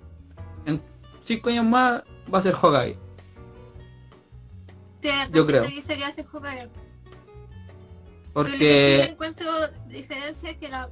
[0.66, 0.82] en
[1.24, 2.98] cinco años más va a ser Hokage.
[5.02, 5.64] Sí, Yo creo.
[5.64, 6.24] Pero lo que sí
[8.32, 9.52] Porque, encuentro
[9.90, 10.90] diferencia es que la,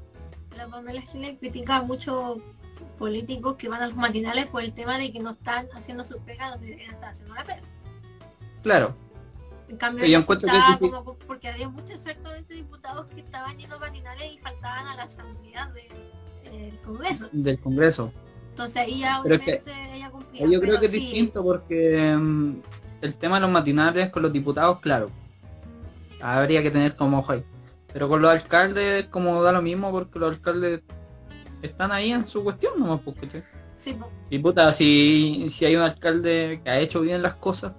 [0.57, 2.39] la Pamela Giles critica a muchos
[2.99, 6.19] políticos que van a los matinales por el tema de que no están haciendo su
[6.19, 7.61] pega donde deberían estar haciendo la pega.
[8.61, 8.95] claro,
[9.69, 14.31] En cambio, yo encuentro que como- porque había muchos exactamente diputados que estaban yendo matinales
[14.33, 15.67] y faltaban a la asamblea
[16.43, 17.29] del Congreso.
[17.31, 18.11] del Congreso.
[18.49, 20.47] Entonces ahí ya es que- obviamente ella cumplía.
[20.47, 22.53] Yo creo que es distinto porque mm,
[23.01, 25.09] el tema de los matinales con los diputados, claro,
[26.21, 27.43] habría que tener como ojo ahí.
[27.93, 30.81] Pero con los alcaldes como da lo mismo porque los alcaldes
[31.67, 33.43] están ahí en su cuestión nomás, pues, ¿cachai?
[33.75, 34.09] Sí, po.
[34.29, 37.73] Y puta, si, si hay un alcalde que ha hecho bien las cosas,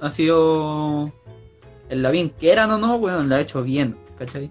[0.00, 1.12] ha sido
[1.88, 4.50] el Lavín, quieran o no, bueno, lo ha hecho bien, ¿cachai?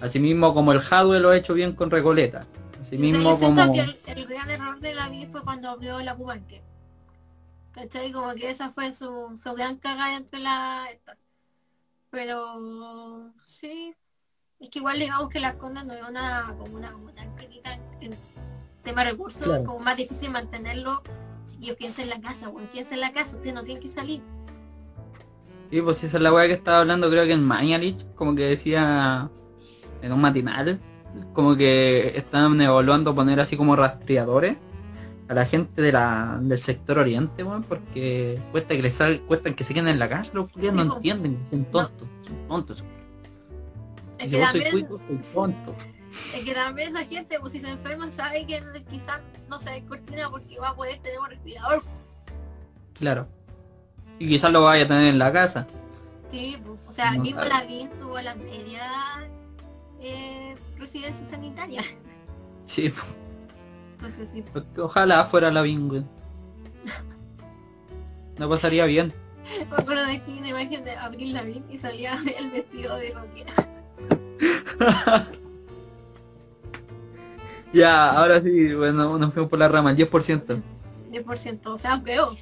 [0.00, 2.46] Asimismo como el Jadwe lo ha hecho bien con Recoleta.
[2.80, 3.72] Asimismo siento como...
[3.72, 6.62] que el, el gran error de la fue cuando abrió la Pumanque.
[7.72, 8.12] ¿Cachai?
[8.12, 10.86] Como que esa fue su, su gran cagada entre la...
[12.10, 13.94] Pero sí,
[14.60, 18.14] es que igual digamos que la Conda no es una comuna como tan crítica en,
[18.82, 19.64] tema de recursos, Claro.
[19.64, 21.02] como más difícil mantenerlo.
[21.46, 24.20] Chiquillos, piensen en la casa, bueno, piensen en la casa, ustedes no tienen que salir.
[25.70, 28.44] Sí, pues esa es la weá que estaba hablando creo que en Mañalich, como que
[28.44, 29.30] decía
[30.02, 30.78] en un matinal,
[31.32, 34.56] como que estaban evaluando poner así como rastreadores
[35.28, 39.54] a la gente de la, del sector oriente, weón, porque cuesta que les sal, cuesta
[39.54, 42.84] que se queden en la casa, los Sí, no entienden, son tontos, son tontos.
[44.18, 45.74] Es que también, cuico, soy tonto.
[46.34, 50.30] es que también la gente, pues si se enferman, sabe que quizás no se cortina
[50.30, 51.82] porque va a poder tener un respirador.
[52.94, 53.26] Claro.
[54.18, 55.66] Y quizás lo vaya a tener en la casa.
[56.30, 57.84] Sí, pues, o sea, No mismo sabe.
[57.84, 58.82] la tuvo la media
[60.00, 61.82] eh, residencia sanitaria.
[62.66, 62.92] Sí.
[63.92, 64.42] Entonces sí.
[64.52, 66.08] Porque Ojalá fuera la weón.
[68.38, 69.12] No pasaría bien.
[69.70, 73.52] Me acuerdo de aquí una imagen de Abril Lavigne y salía el vestido de rockera.
[77.74, 80.62] Ya, ahora sí, bueno, nos fuimos por la rama, el 10%.
[81.10, 82.36] 10%, o sea, creo.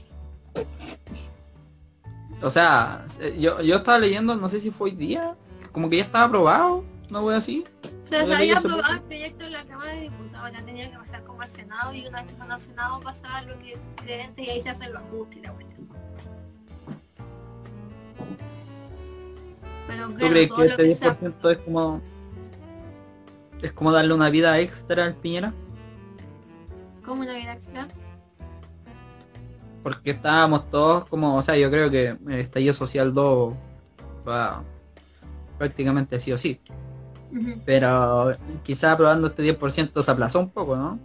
[2.43, 3.07] O sea,
[3.39, 5.35] yo, yo estaba leyendo, no sé si fue hoy día,
[5.73, 7.65] como que ya estaba aprobado, no voy así.
[8.05, 10.99] O sea, se había aprobado el proyecto en la Cámara de Diputados, ya tenía que
[10.99, 14.31] pasar como al Senado y una vez que pasó al Senado pasaba lo que es
[14.37, 15.77] y ahí se hacen los ajustes y la vuelta.
[19.87, 22.03] Pero ¿Tú claro, crees todo que este sea 10% es como
[23.62, 25.57] es como darle una vida extra al Piñera?
[27.03, 27.92] como una vida extra.
[29.83, 33.55] Porque estábamos todos como, o sea, yo creo que el estallido social 2
[34.29, 34.68] va
[35.59, 36.61] prácticamente sí o sí.
[37.64, 41.01] Pero quizá aprobando este 10% se aplazó un poco, ¿no?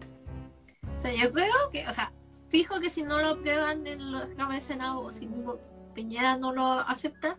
[0.97, 2.13] O sea, yo creo que, o sea,
[2.49, 5.29] fijo que si no lo aprueban en los cámaras de Senado o si
[5.93, 7.37] Piñera no lo acepta,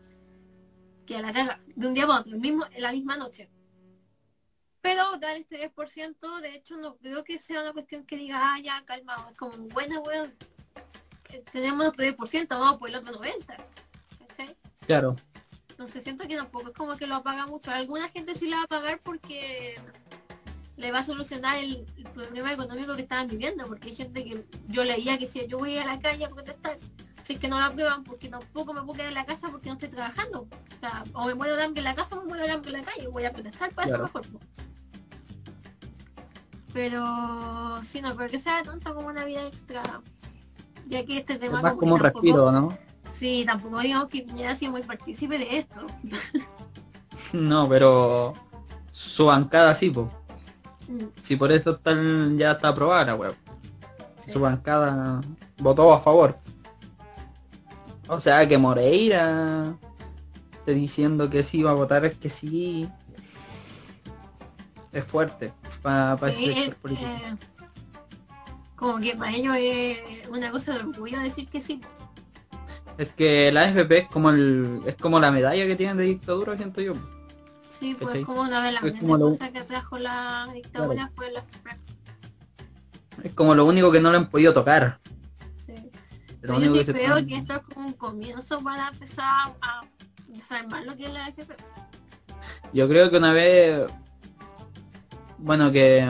[1.09, 3.49] que a la caga, de un día para otro, el mismo, en la misma noche.
[4.83, 8.61] Pero dar este 10%, de hecho, no creo que sea una cuestión que diga, ah,
[8.61, 10.35] ya, calmado, es como, buena, weón,
[11.31, 13.57] eh, tenemos nuestro 10%, vamos por el otro 90%.
[14.29, 14.57] ¿cachai?
[14.87, 15.16] Claro.
[15.71, 17.71] Entonces siento que tampoco es como que lo apaga mucho.
[17.71, 19.77] Alguna gente sí la va a pagar porque
[20.77, 24.44] le va a solucionar el, el problema económico que estaban viviendo, porque hay gente que
[24.68, 26.79] yo leía que decía yo voy a la calle a protestar,
[27.29, 29.67] si es que no la aprueban porque tampoco me puedo quedar en la casa porque
[29.69, 30.41] no estoy trabajando.
[30.77, 32.71] O sea, o me muero de hambre en la casa o me muero de hambre
[32.71, 34.05] en la calle, voy a protestar para Claro.
[34.07, 34.41] eso mejor.
[36.73, 39.83] Pero sí, no creo que sea tanto como una vida extra.
[40.87, 42.79] Ya que este Es tema más como un tampoco- respiro, ¿no?
[43.11, 45.87] Sí, tampoco digamos que Piñera ha sido muy partícipe de esto.
[47.35, 48.33] No, pero
[48.91, 50.07] su bancada sí, pues.
[50.88, 53.35] Mm, Si por eso está el- ya está aprobada la web.
[54.17, 54.33] sí.
[54.33, 55.21] Su bancada
[55.59, 56.38] votó a favor.
[58.09, 59.75] O sea que Moreira
[60.53, 62.88] esté diciendo que sí va a votar es que sí.
[64.92, 67.11] Es fuerte para Sí, ese sector eh, político.
[67.11, 67.37] eh,
[68.77, 71.81] como que para ellos es una cosa de orgullo decir que sí.
[72.97, 76.57] Es que la AFP es como el es como la medalla que tienen de dictadura,
[76.57, 76.94] siento yo.
[77.68, 78.25] Sí, pues ¿Cachai?
[78.25, 81.44] como una de las Es grandes lo- cosas que trajo la dictadura fue la
[83.23, 84.99] Es como lo único que no le han podido tocar.
[86.49, 89.83] Pero yo sí creo que esto es como un comienzo para empezar a
[90.29, 91.55] desarmar lo que es la AFP.
[92.73, 93.87] Yo creo que una vez,
[95.37, 96.09] bueno, que,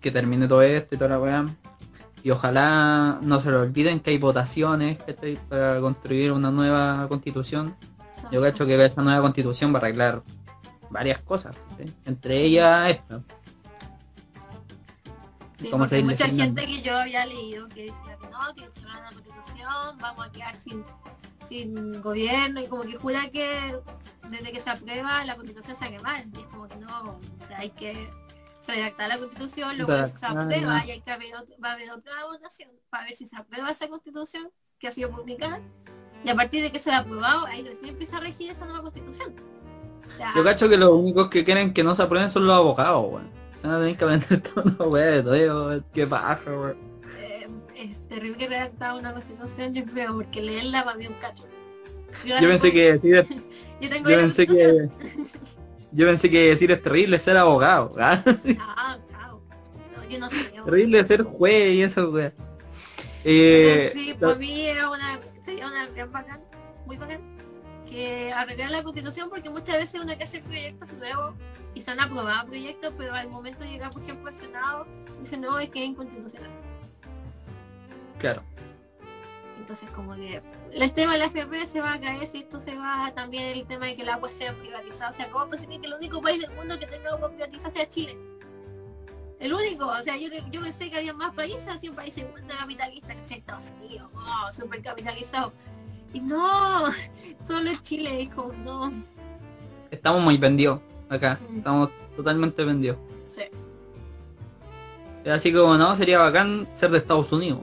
[0.00, 1.46] que termine todo esto y toda la weá,
[2.22, 5.38] y ojalá no se lo olviden que hay votaciones ¿cachai?
[5.48, 7.74] para construir una nueva constitución.
[8.30, 10.22] Yo cacho que esa nueva constitución va a arreglar
[10.90, 11.56] varias cosas,
[12.04, 13.22] entre ellas esta.
[15.58, 18.54] Sí, ¿Cómo porque se hay mucha gente que yo había leído que decía que no,
[18.54, 20.84] que con la constitución vamos a quedar sin,
[21.48, 23.76] sin gobierno y como que jura que
[24.30, 26.24] desde que se aprueba la constitución se va a quemar.
[26.32, 27.18] Y es como que no,
[27.56, 28.08] hay que
[28.68, 32.70] redactar la constitución, luego se aprueba y hay que haber va a haber otra votación
[32.88, 35.60] para ver si se aprueba esa constitución que ha sido publicada.
[36.24, 38.82] Y a partir de que se ha aprobado, ahí recién empieza a regir esa nueva
[38.82, 39.34] constitución.
[40.06, 42.56] O sea, Yo cacho que los únicos que quieren que no se aprueben son los
[42.56, 43.37] abogados, weón.
[43.60, 46.76] Se van a tener que aprender toda una weá de todo, qué paja, weón.
[47.18, 51.44] eh, es terrible que redactar una constitución, yo creo, porque leerla va bien un cacho.
[52.24, 53.26] Yo pensé que decir,
[53.80, 54.88] yo tengo yo pensé que
[55.90, 58.22] yo pensé que decir es terrible ser abogado, ¿ah?
[58.60, 59.42] Ah, chao.
[59.96, 60.36] No, yo no sé.
[60.64, 62.32] terrible ser juez y eso, weón.
[63.24, 66.40] Eh, sí, por mí era una, sería una gran bacán,
[66.86, 67.20] muy bacán,
[67.90, 71.34] que arreglar la constitución porque muchas veces uno que hace proyectos nuevos
[71.78, 74.84] y se han aprobado proyectos, pero al momento de llegar, por ejemplo, al Senado,
[75.20, 76.50] dicen no, es que es inconstitucional.
[78.18, 78.42] claro.
[79.58, 82.74] Entonces como que el tema de la FP se va a caer si esto se
[82.74, 85.10] va también el tema de que el agua sea privatizada.
[85.10, 87.74] O sea, ¿cómo es posible que el único país del mundo que tenga agua privatizada
[87.74, 88.16] sea Chile?
[89.38, 92.14] El único, o sea, yo, yo pensé que había más países, así un país
[92.58, 95.52] capitalista, que Estados Unidos, oh, capitalizado.
[96.12, 96.86] Y no,
[97.46, 98.92] solo es Chile, es como, no.
[99.90, 101.38] Estamos muy vendidos acá.
[101.48, 101.56] Mm.
[101.58, 102.96] Estamos totalmente vendidos.
[103.28, 103.42] Sí.
[105.28, 107.60] Así como no, sería bacán ser de Estados Unidos.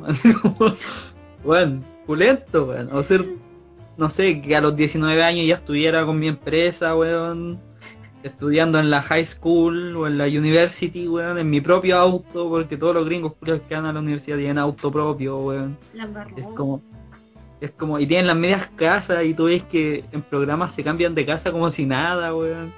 [1.43, 2.89] Bueno, pulento, weón.
[2.91, 3.25] O ser,
[3.97, 7.59] no sé, que a los 19 años ya estuviera con mi empresa, weón.
[8.23, 12.75] Estudiando en la high school o en la university, weón, en mi propio auto, porque
[12.75, 15.77] todos los gringos que van a la universidad tienen auto propio, weón.
[16.35, 16.81] Es como,
[17.61, 21.13] es como, y tienen las medias casas y tú ves que en programas se cambian
[21.13, 22.73] de casa como si nada, weón.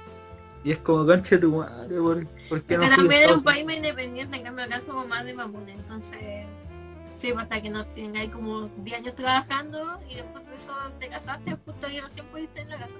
[0.68, 3.44] Y es como conche tu madre, ¿por, por qué Es no que también Estados un
[3.44, 6.18] país más independiente, en cambio acá somos más de mamones, entonces
[7.16, 11.08] sí, pues, hasta que no tengáis como 10 años trabajando y después de eso te
[11.08, 12.96] casaste, justo ahí recién pudiste en la casa.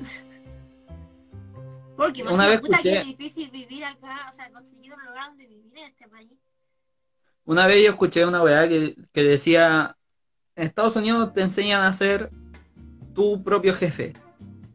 [1.96, 5.04] Porque Una una vez puta que escuché- es difícil vivir acá, o sea, conseguir un
[5.04, 6.36] lugar donde vivir en este país.
[7.44, 9.96] Una vez yo escuché una weá que, que decía,
[10.56, 12.28] en Estados Unidos te enseñan a ser
[13.14, 14.14] tu propio jefe.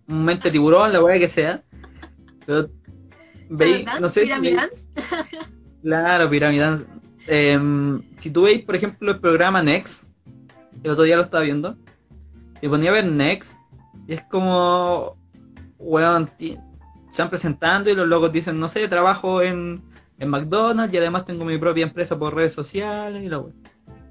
[0.08, 1.64] Un mente tiburón, la weá que sea.
[2.48, 2.70] Pero
[3.50, 4.88] veis, no sé, veis- Dance.
[5.84, 6.88] claro, piramidal.
[7.28, 10.10] Em, si tú veis, por ejemplo, el programa Next,
[10.82, 11.78] el otro día lo estaba viendo,
[12.62, 13.54] y ponía a ver Next,
[14.08, 15.18] y es como,
[15.78, 16.58] weón, se
[17.12, 19.84] están presentando y los locos dicen, no sé, trabajo en,
[20.20, 23.54] en McDonald's y además tengo mi propia empresa por redes sociales y la weá.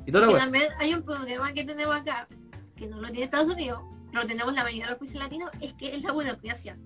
[0.07, 0.43] Y toda la weá.
[0.43, 2.29] también hay un problema que tenemos acá,
[2.77, 3.81] que no lo tiene Estados Unidos,
[4.13, 6.77] lo tenemos la mayoría de los países latinos, es que es la burocracia.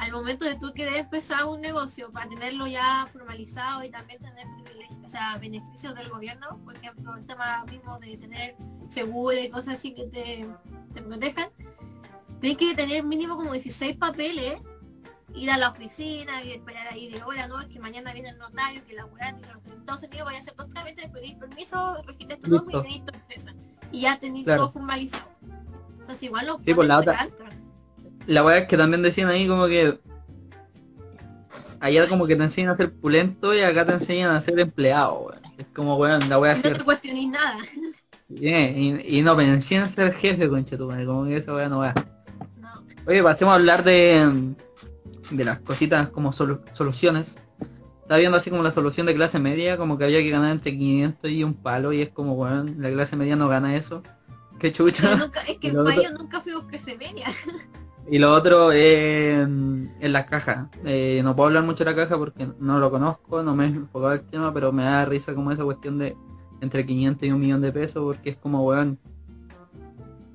[0.00, 4.46] Al momento de tú querer empezar un negocio para tenerlo ya formalizado y también tener
[4.54, 8.56] privilegios, o sea, beneficios del gobierno, por ejemplo, el tema mismo de tener
[8.88, 10.46] seguro y cosas así que te,
[10.94, 11.50] te protejan,
[12.40, 14.54] tienes que tener mínimo como 16 papeles,
[15.34, 18.38] ir a la oficina y esperar ahí de hora, no, es que mañana viene el
[18.38, 19.44] notario, que la weá, que
[19.78, 23.54] Estados Unidos vaya a hacer dos trámites, pedir permiso, registrar tu nombre y tu empresa.
[23.92, 24.62] Y ya tenéis Claro.
[24.62, 25.28] todo formalizado.
[26.00, 27.28] Entonces igual lo Sí, pues, la otra-.
[28.30, 29.98] La weá es que también decían ahí como que
[31.80, 35.20] allá como que te enseñan a ser pulento y acá te enseñan a ser empleado,
[35.26, 35.40] weón.
[35.58, 37.56] Es como weón, la weá no te cuestionéis nada.
[38.28, 41.68] y, y no me enseñan a ser jefe, concha tu madre, como que esa weá
[41.68, 41.92] no va.
[42.60, 42.68] No.
[43.06, 44.52] Oye, pasemos a hablar de,
[45.30, 47.36] de las cositas como solu- soluciones.
[48.02, 50.76] Estaba viendo así como la solución de clase media, como que había que ganar entre
[50.76, 54.02] 500 y un palo, y es como, weón, la clase media no gana eso.
[54.58, 55.16] Qué Yo chucha.
[55.16, 57.26] nunca, es que en otro- nunca fuimos clase media.
[58.10, 60.68] Y lo otro eh, en la caja.
[60.84, 63.68] Eh, no puedo hablar mucho de la caja porque no lo conozco, no me he
[63.68, 66.16] enfocado el tema, pero me da risa como esa cuestión de
[66.60, 69.00] entre 500 y un millón de pesos, porque es como, weón,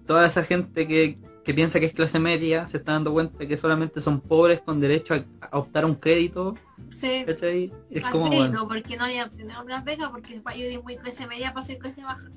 [0.05, 3.57] toda esa gente que, que piensa que es clase media se está dando cuenta que
[3.57, 6.61] solamente son pobres con derecho a, a optar a un crédito,
[6.91, 7.77] Sí, ¿cachai?
[7.89, 10.77] Es al como, crédito, weón, porque no había obtenido las becas, porque para yo di
[10.79, 12.31] muy clase media para ser clase baja.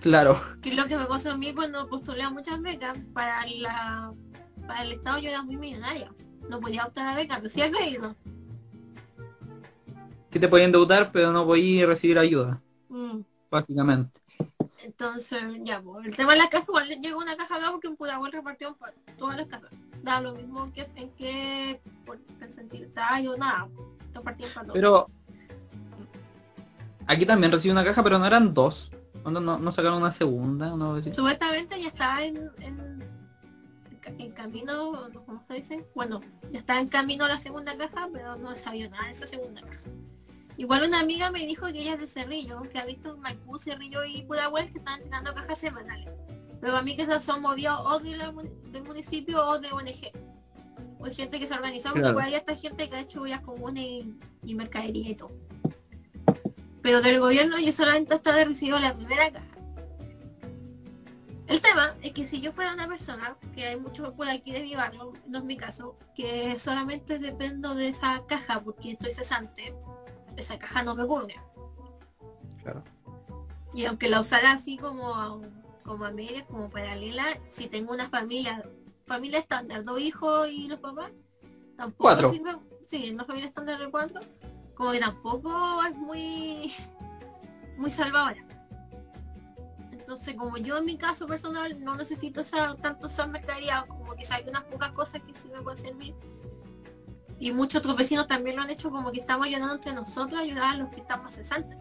[0.00, 3.44] claro, Que es lo que me pasó a mí cuando postulé a muchas becas para
[3.46, 4.14] la
[4.66, 6.12] para el estado yo era muy millonaria.
[6.48, 8.14] No podía optar a beca, a crédito.
[10.30, 13.20] que te pueden endeudar, pero no podías recibir ayuda, Mm.
[13.50, 14.20] básicamente.
[14.84, 17.96] Entonces, ya, pues, el tema de la caja, igual llegó una caja acá porque en
[17.96, 19.70] Pudahuel repartieron para todas las casas.
[20.02, 22.88] Da lo mismo que en por percentil
[23.28, 23.68] o nada.
[24.12, 24.74] Repartieron para todos.
[24.74, 25.10] Pero
[27.06, 28.92] aquí también recibí una caja, pero no eran dos.
[29.22, 30.72] ¿Cuándo no, no sacaron una segunda?
[30.72, 31.00] Una?
[31.02, 33.02] Supuestamente ya está en, en,
[34.18, 35.86] en camino, ¿cómo se dice?
[35.94, 36.20] Bueno,
[36.52, 39.82] ya está en camino la segunda caja, pero no sabido nada de esa segunda caja.
[40.56, 44.04] Igual una amiga me dijo que ella es de Cerrillo, que ha visto Maipú, Cerrillo
[44.04, 46.08] y Pudahuel que están tirando cajas semanales.
[46.60, 48.32] Pero a mí que esas son movidas o de la
[48.72, 50.12] del municipio o de ONG.
[50.98, 52.14] O hay gente que se ha organizado, porque Claro.
[52.14, 54.14] por ahí está gente que ha hecho ollas comunes y,
[54.44, 55.30] y mercadería y todo.
[56.80, 59.55] Pero del gobierno yo solamente hasta he recibido la primera caja.
[61.46, 64.62] El tema es que si yo fuera una persona, que hay muchos por aquí de
[64.62, 69.74] mi barrio, no es mi caso, que solamente dependo de esa caja porque estoy cesante,
[70.36, 71.36] esa caja no me cubre.
[72.62, 72.82] Claro.
[73.74, 75.38] Y aunque la usara así como a,
[75.84, 78.68] como a media, como paralela, si tengo una familia,
[79.06, 81.12] familia estándar, dos hijos y los papás,
[81.76, 82.32] tampoco Cuatro.
[82.32, 82.56] sirve,
[82.86, 84.20] sí, una familia estándar de cuatro,
[84.74, 86.72] como que tampoco es muy,
[87.78, 88.42] muy salvadora.
[90.06, 94.24] Entonces, como yo en mi caso personal no necesito esa, tanto esa mercadería, como que
[94.30, 96.14] hay unas pocas cosas que sí me pueden servir.
[97.40, 100.44] Y muchos otros vecinos también lo han hecho como que estamos ayudando entre nosotros a
[100.44, 101.76] ayudar a los que están más cesantes.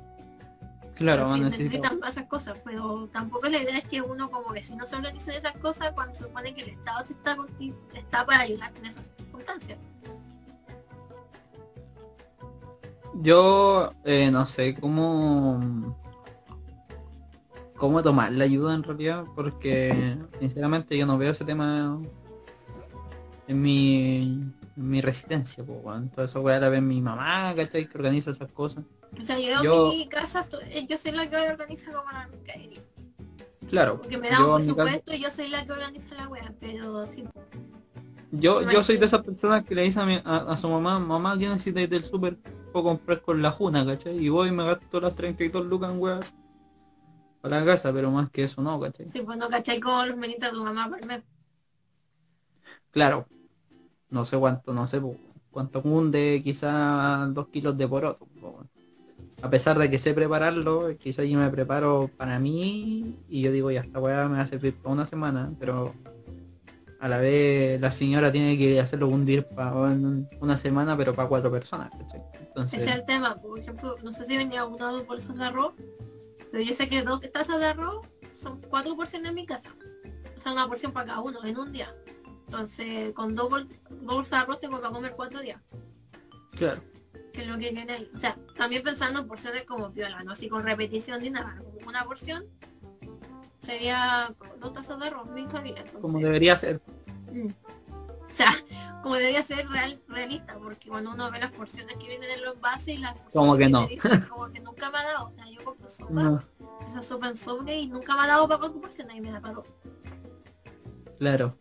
[0.96, 4.88] Claro, van necesitan más esas cosas, pero tampoco la idea es que uno como vecino
[4.88, 7.38] se organice en esas cosas cuando se supone que el Estado te está,
[7.94, 9.78] está para ayudar en esas circunstancias.
[13.22, 15.96] Yo eh, no sé cómo
[17.78, 22.00] cómo tomar la ayuda en realidad, porque sinceramente yo no veo ese tema
[23.48, 24.44] en mi
[24.78, 27.88] en mi residencia, pues bueno, todo eso voy a ver mi mamá, ¿cachai?
[27.88, 28.84] Que organiza esas cosas.
[29.22, 32.28] O sea, yo, Yo- en mi casa, eh, yo soy la que organiza como la
[32.28, 32.82] mercadería.
[33.70, 36.28] Claro, Porque me da yo, un caso- presupuesto y yo soy la que organiza la
[36.28, 37.24] wea, pero sí.
[38.32, 41.00] yo, yo soy de esas personas que le dice a, mi- a, a su mamá,
[41.00, 42.38] mamá, ¿qué necesitas del súper?
[42.74, 44.18] Puedo comprar con la juna, ¿cachai?
[44.18, 46.34] Y voy y me gasto las 32 lucas en weas
[47.46, 49.08] para la casa, pero más que eso no, ¿cachai?
[49.08, 51.22] Sí, pues no cachai con los menitos de tu mamá por mes.
[52.90, 53.28] Claro.
[54.10, 55.00] no sé cuánto, no sé
[55.52, 58.28] cuánto cunde, quizás dos kilos de poroto.
[59.44, 63.70] A pesar de que sé prepararlo, quizás yo me preparo para mí y yo digo,
[63.70, 65.94] ya esta weá me va a servir para una semana, pero
[67.00, 69.72] a la vez la señora tiene que hacerlo hundir para
[70.40, 71.92] una semana, pero para cuatro personas.
[71.92, 72.24] ¿cachai?
[72.40, 73.36] Entonces, Ese es el tema.
[73.36, 75.74] Por ejemplo, no sé si venía una bolsas de arroz,
[76.56, 78.08] pero yo sé que dos tazas de arroz
[78.42, 79.76] son cuatro porciones en mi casa.
[80.38, 81.94] O sea, una porción para cada uno en un día.
[82.46, 85.60] Entonces, con dos, bol- dos bolsas de arroz tengo para comer cuatro días.
[86.52, 86.82] claro.
[87.34, 88.10] Que es lo que viene ahí.
[88.16, 91.62] O sea, también pensando en porciones como piola, no así con repetición ni nada.
[91.86, 92.46] Una porción
[93.58, 95.82] sería dos tazas de arroz, mi familia.
[95.82, 96.80] entonces- Como debería ser.
[97.34, 97.50] Mm.
[98.36, 98.52] O sea,
[99.02, 102.56] como debería ser real, realista, porque cuando uno ve las porciones que vienen en los
[102.56, 103.88] envases y las porciones Como que no.
[103.88, 105.28] dicen, como que nunca me ha dado.
[105.28, 106.44] O sea, yo compro sopa, No,
[106.90, 109.40] esa sopa en sobre y nunca me ha dado para cuatro porciones y me la
[109.40, 109.64] pagó.
[111.18, 111.56] claro.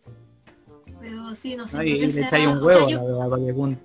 [1.01, 1.79] Pero sí, no sé.
[1.85, 3.79] Le será- echáis un o sea, huevo yo- la verdad.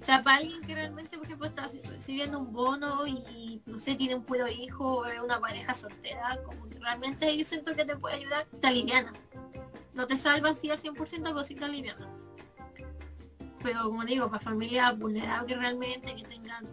[0.00, 3.94] O sea, para alguien que realmente, por ejemplo, está recibiendo un bono y, no sé,
[3.94, 7.84] tiene un puro hijo o es una pareja soltera, como que realmente yo siento que
[7.86, 9.12] te puede ayudar, te aliviana.
[9.94, 12.10] No te salva así al 100%, pero sí te aliviana.
[13.64, 16.68] Pero como digo, para familias vulnerables realmente, que tengan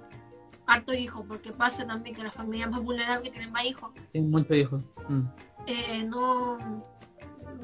[0.67, 4.55] harto hijos, porque pasa también que las familias más vulnerables tienen más hijos, Tengo muchos
[4.57, 4.81] hijos.
[5.09, 5.21] Mm.
[5.67, 6.57] eh, no,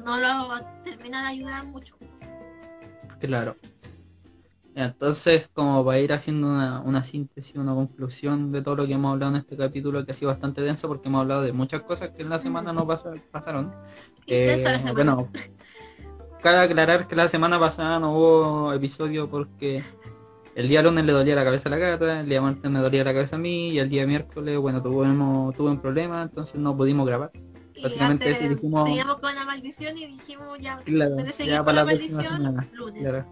[0.04, 1.94] no lo termina de ayudar mucho.
[3.20, 3.54] Claro.
[4.74, 9.12] Entonces, como para ir haciendo una, una síntesis, una conclusión de todo lo que hemos
[9.12, 12.10] hablado en este capítulo, que ha sido bastante denso porque hemos hablado de muchas cosas
[12.10, 13.72] que en la semana no pasa- pasaron.
[13.72, 14.92] La Eh, semana.
[14.92, 15.28] bueno,
[16.42, 19.82] cabe aclarar que la semana pasada no hubo episodio porque
[20.54, 23.04] el día lunes le dolía la cabeza a la gata, el día martes me dolía
[23.04, 26.76] la cabeza a mí y el día miércoles, bueno, tuvimos, tuve un problema, entonces no
[26.76, 27.30] pudimos grabar.
[27.74, 31.64] Y Básicamente antes eso dijimos- teníamos con la maldición y dijimos ya, Claro, ya con
[31.66, 32.68] para la maldición, semana.
[32.72, 33.02] lunes.
[33.02, 33.24] Claro.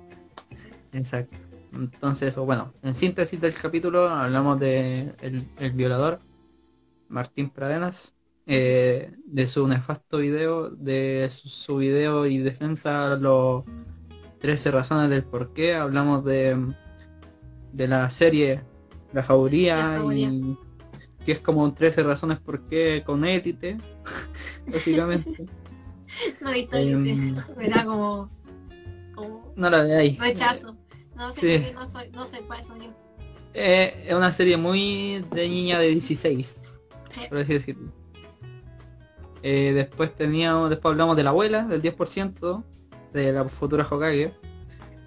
[0.57, 0.68] Sí.
[0.92, 1.36] Exacto.
[1.74, 6.20] Entonces, o bueno, en síntesis del capítulo hablamos de el, el violador,
[7.09, 8.14] Martín Pradenas,
[8.47, 13.64] eh, de su nefasto video, de su, su video y defensa los
[14.40, 16.57] 13 razones del por qué, hablamos de,
[17.72, 18.62] de la serie
[19.12, 20.28] La Jauría, La Jauría.
[20.28, 20.57] y
[21.24, 23.78] que es como un 13 razones por qué con élite,
[24.66, 25.47] básicamente.
[26.40, 28.28] No he visto Em, el me da como,
[29.14, 30.16] como no la ahí.
[30.20, 30.76] rechazo.
[31.16, 31.72] No sé, Sí.
[31.74, 32.94] no soy, no soy para eso yo.
[33.55, 36.61] Eh, es una serie muy de niña de 16,
[37.28, 37.92] por así decirlo.
[39.49, 42.64] Eh, después teníamos, después hablamos de la abuela, del 10%,
[43.12, 44.34] de la futura Hokage.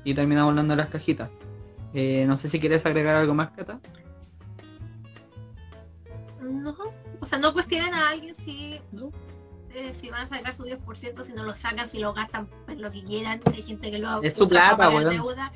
[0.05, 1.29] Y terminamos hablando de las cajitas.
[1.93, 3.81] Eh, no sé si quieres agregar algo más, Cata.
[6.41, 6.73] No,
[7.19, 9.11] o sea, no cuestionen a alguien si, No.
[9.71, 12.81] eh, si van a sacar su 10%, si no lo sacan, si lo gastan en
[12.81, 13.41] lo que quieran.
[13.53, 15.51] Hay gente que lo Es su usa plata, para pagar deuda.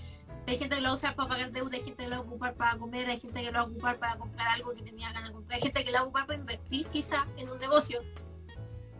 [0.45, 2.53] Hay gente que lo usa para pagar deuda, hay gente que lo va a ocupar
[2.55, 5.29] para comer, hay gente que lo va a ocupar para comprar algo que tenía ganas
[5.29, 8.01] de comprar, hay gente que lo va a ocupar para invertir quizás en un negocio.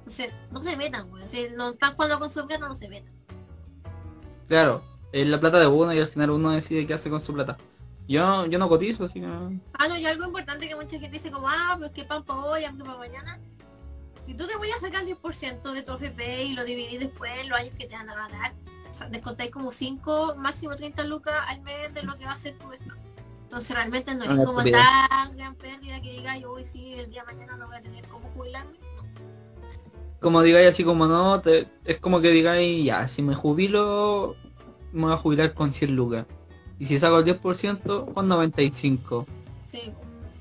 [0.04, 1.30] Entonces, no se metan, weón.
[1.30, 3.14] Si no están jugando con su plata, no se metan.
[4.48, 4.84] Claro,
[5.14, 7.58] es la plata de uno y al final uno decide qué hace con su plata.
[8.08, 9.26] Yo, yo no cotizo, así que...
[9.26, 12.42] Ah, no, y algo importante que mucha gente dice como, ah, pues que pan para
[12.42, 13.40] hoy, hambre para mañana.
[14.26, 17.32] Si tú te voy a sacar el 10% de tu FP y lo dividís después
[17.40, 18.54] en los años que te van a
[18.90, 22.38] o sea, descontáis como 5, máximo 30 lucas al mes de lo que va a
[22.38, 22.94] ser tu esto.
[23.42, 27.10] Entonces realmente no es Una como tan gran pérdida que diga yo hoy sí, el
[27.10, 28.78] día de mañana no voy a tener cómo jubilarme.
[30.24, 34.36] Como digáis así como no, te- es como que digáis, ya, si me jubilo,
[34.92, 36.26] me voy a jubilar con 100 lucas.
[36.80, 39.28] Y si saco el 10%, con 95.
[39.68, 39.92] Sí.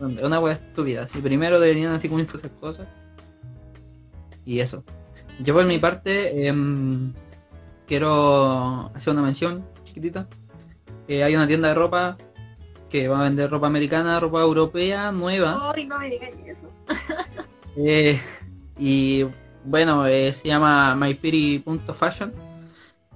[0.01, 1.07] Una wea estúpida.
[1.09, 2.87] Si primero deberían así como info esas cosas.
[4.45, 4.83] Y eso.
[5.41, 7.13] Yo por mi parte em,
[7.87, 10.29] quiero hacer una mención chiquitita.
[11.09, 12.17] Eh, hay una tienda de ropa
[12.89, 15.73] que va a vender ropa americana, ropa europea, nueva.
[15.75, 16.69] Ay, no me digas eso.
[17.77, 18.21] Eh,
[18.79, 19.25] y
[19.65, 22.33] bueno, eh, se llama mypiri.fashion.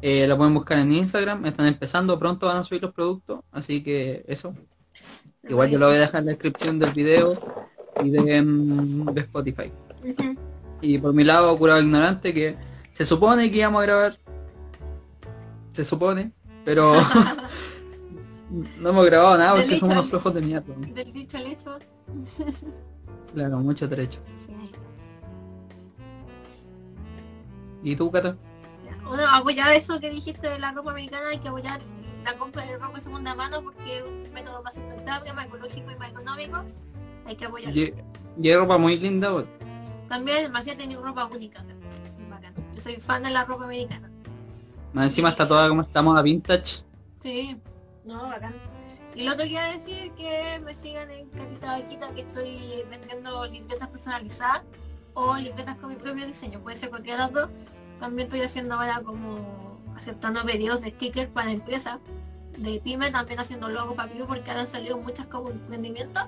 [0.02, 1.44] Eh, la pueden buscar en Instagram.
[1.46, 3.40] Están empezando, pronto van a subir los productos.
[3.50, 4.54] Así que eso.
[5.48, 7.38] Igual yo lo voy a dejar en la descripción del video
[8.02, 9.72] y de, mm, de Spotify.
[10.80, 12.56] Y por mi lado, curado ignorante, que
[12.92, 14.18] se supone que íbamos a grabar.
[15.72, 16.32] Se supone,
[16.64, 16.94] pero
[18.80, 20.74] no hemos grabado nada porque somos unos flojos de mierda.
[20.94, 21.78] Del dicho al hecho.
[23.34, 24.20] Claro, mucho trecho.
[27.86, 28.36] ¿Y tú, Cata?
[29.04, 31.80] Bueno, apoyar eso que dijiste de la ropa americana, hay que apoyar
[32.24, 35.92] la compra de ropa de segunda mano porque es un método más sustentable, más ecológico
[35.92, 36.64] y más económico.
[37.26, 37.80] Hay que apoyarlo.
[37.80, 37.94] Y,
[38.42, 39.46] y hay ropa muy linda, pues.
[40.08, 41.64] También Macías tiene ropa única.
[42.28, 42.54] Bacán.
[42.74, 44.10] Yo soy fan de la ropa americana.
[44.92, 46.82] Más encima está toda como estamos a vintage.
[47.20, 47.56] Sí,
[48.04, 48.56] no, bacán.
[49.14, 52.82] Y lo otro que iba a decir que me sigan en Catita Vaquita que estoy
[52.90, 54.62] vendiendo libretas personalizadas
[55.14, 57.50] o libretas con mi propio diseño, puede ser cualquiera de las dos.
[57.98, 61.98] También estoy haciendo ahora como aceptando pedidos de stickers para empresas,
[62.58, 66.24] de pyme, también haciendo logos para pyme porque han salido muchas como emprendimientos.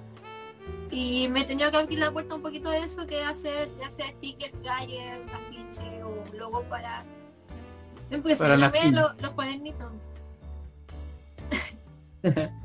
[0.90, 3.90] Y me he tenido que abrir la puerta un poquito de eso, que hacer ya
[3.90, 7.04] sea stickers, flyers, afiche o logos para
[8.10, 8.48] empresas.
[8.48, 9.04] Para también pymes.
[9.20, 9.92] los, cuadernitos.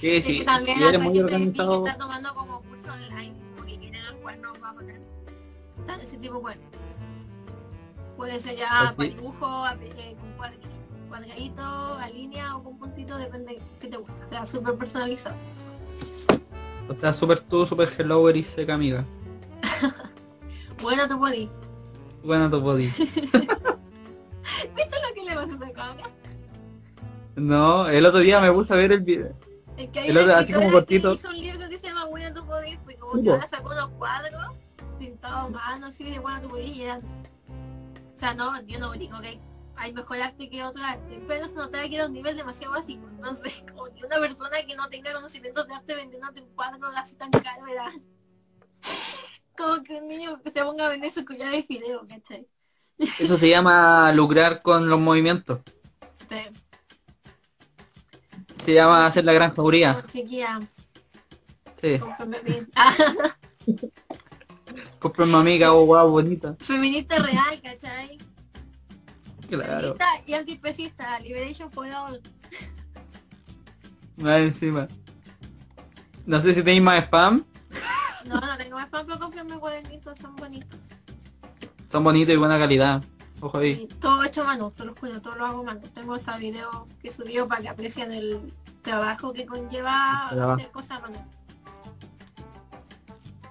[0.00, 1.86] Sí, sí, también eres muy ti que organizado.
[1.86, 5.00] está tomando como curso online porque quiere los cuernos va a poner
[5.78, 6.66] están ese tipo de cuernos.
[8.16, 10.32] Puede ser ya para dibujo, eh, con
[11.08, 14.14] cuadradito, a línea o con puntito, depende de qué te gusta.
[14.24, 15.36] O sea, súper personalizado.
[16.90, 19.04] Estás súper tú, súper hello, eres seca, amiga.
[20.82, 21.48] Bueno, te podí.
[22.22, 22.86] Bueno, tu body.
[22.96, 23.16] ¿Viste
[24.74, 25.96] lo que le vas a hacer acá?
[27.34, 29.32] No, el otro día me gusta ver el video.
[29.78, 31.14] Es que hay El otro, así como que cortito.
[31.14, 33.88] hizo un libro que se llama Buena tu podí, pues como Sí, que sacó unos
[33.90, 34.52] cuadros
[34.98, 37.00] pintados a mano así de Buena tu podí y eran...
[38.16, 39.38] O sea, no, yo no digo que
[39.76, 43.06] hay, mejor arte que otro arte, pero se notaba que era un nivel demasiado básico.
[43.08, 47.14] Entonces, como que una persona que no tenga conocimientos de arte vendiéndote un cuadro así
[47.14, 47.92] tan caro era...
[49.56, 52.46] Como que un niño que se ponga a vender su collar de fideo, ¿cachai?
[53.18, 55.60] Eso se llama lucrar con los movimientos.
[56.28, 56.42] Sí.
[58.62, 60.04] Se llama hacer la gran jauría.
[60.08, 60.60] Chiquilla,
[61.80, 61.98] Sí.
[62.74, 62.96] Ah,
[64.98, 66.56] Compra una amiga o guau bonita.
[66.60, 68.18] feminista real, ¿cachai?
[69.48, 69.80] Claro.
[69.80, 72.20] Feminista y antiespecista, Liberation for All.
[74.16, 74.88] Más encima.
[76.24, 77.44] No sé si tenéis más spam.
[78.26, 80.78] No, no tengo más pan, pero cómprame cuadernitos, son bonitos.
[81.90, 83.02] Son bonitos y buena calidad.
[83.40, 83.86] Ojo ahí.
[84.00, 85.80] Todo hecho a mano, te lo juro, todo lo hago a mano.
[85.94, 88.52] Tengo hasta video que subió para que aprecien el
[88.82, 91.35] trabajo que conlleva hacer cosas a mano.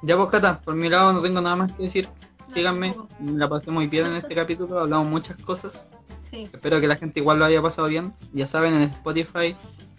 [0.01, 2.09] Ya pues Cata, por mi lado no tengo nada más que decir.
[2.53, 2.95] Síganme.
[3.19, 4.79] La pasé muy bien en este capítulo.
[4.79, 5.87] Hablamos muchas cosas.
[6.23, 8.13] Sí, Espero que la gente igual lo haya pasado bien.
[8.33, 9.55] Ya saben, en Spotify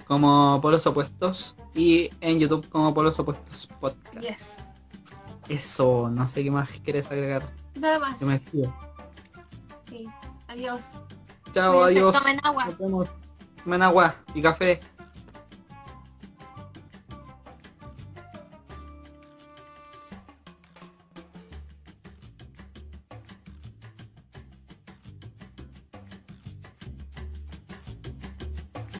[0.07, 4.21] como Polos Opuestos y en YouTube como Polos Opuestos Podcast.
[4.21, 4.57] yes.
[5.49, 7.43] Eso, no sé qué más quieres agregar.
[7.75, 8.21] Nada más.
[8.23, 8.41] Me.
[9.89, 10.09] Sí.
[10.49, 10.85] Adiós.
[11.53, 12.17] Chao, adiós.
[12.17, 12.65] Tomen agua.
[12.67, 13.09] Nos vemos.
[13.63, 14.81] Tomen agua y café.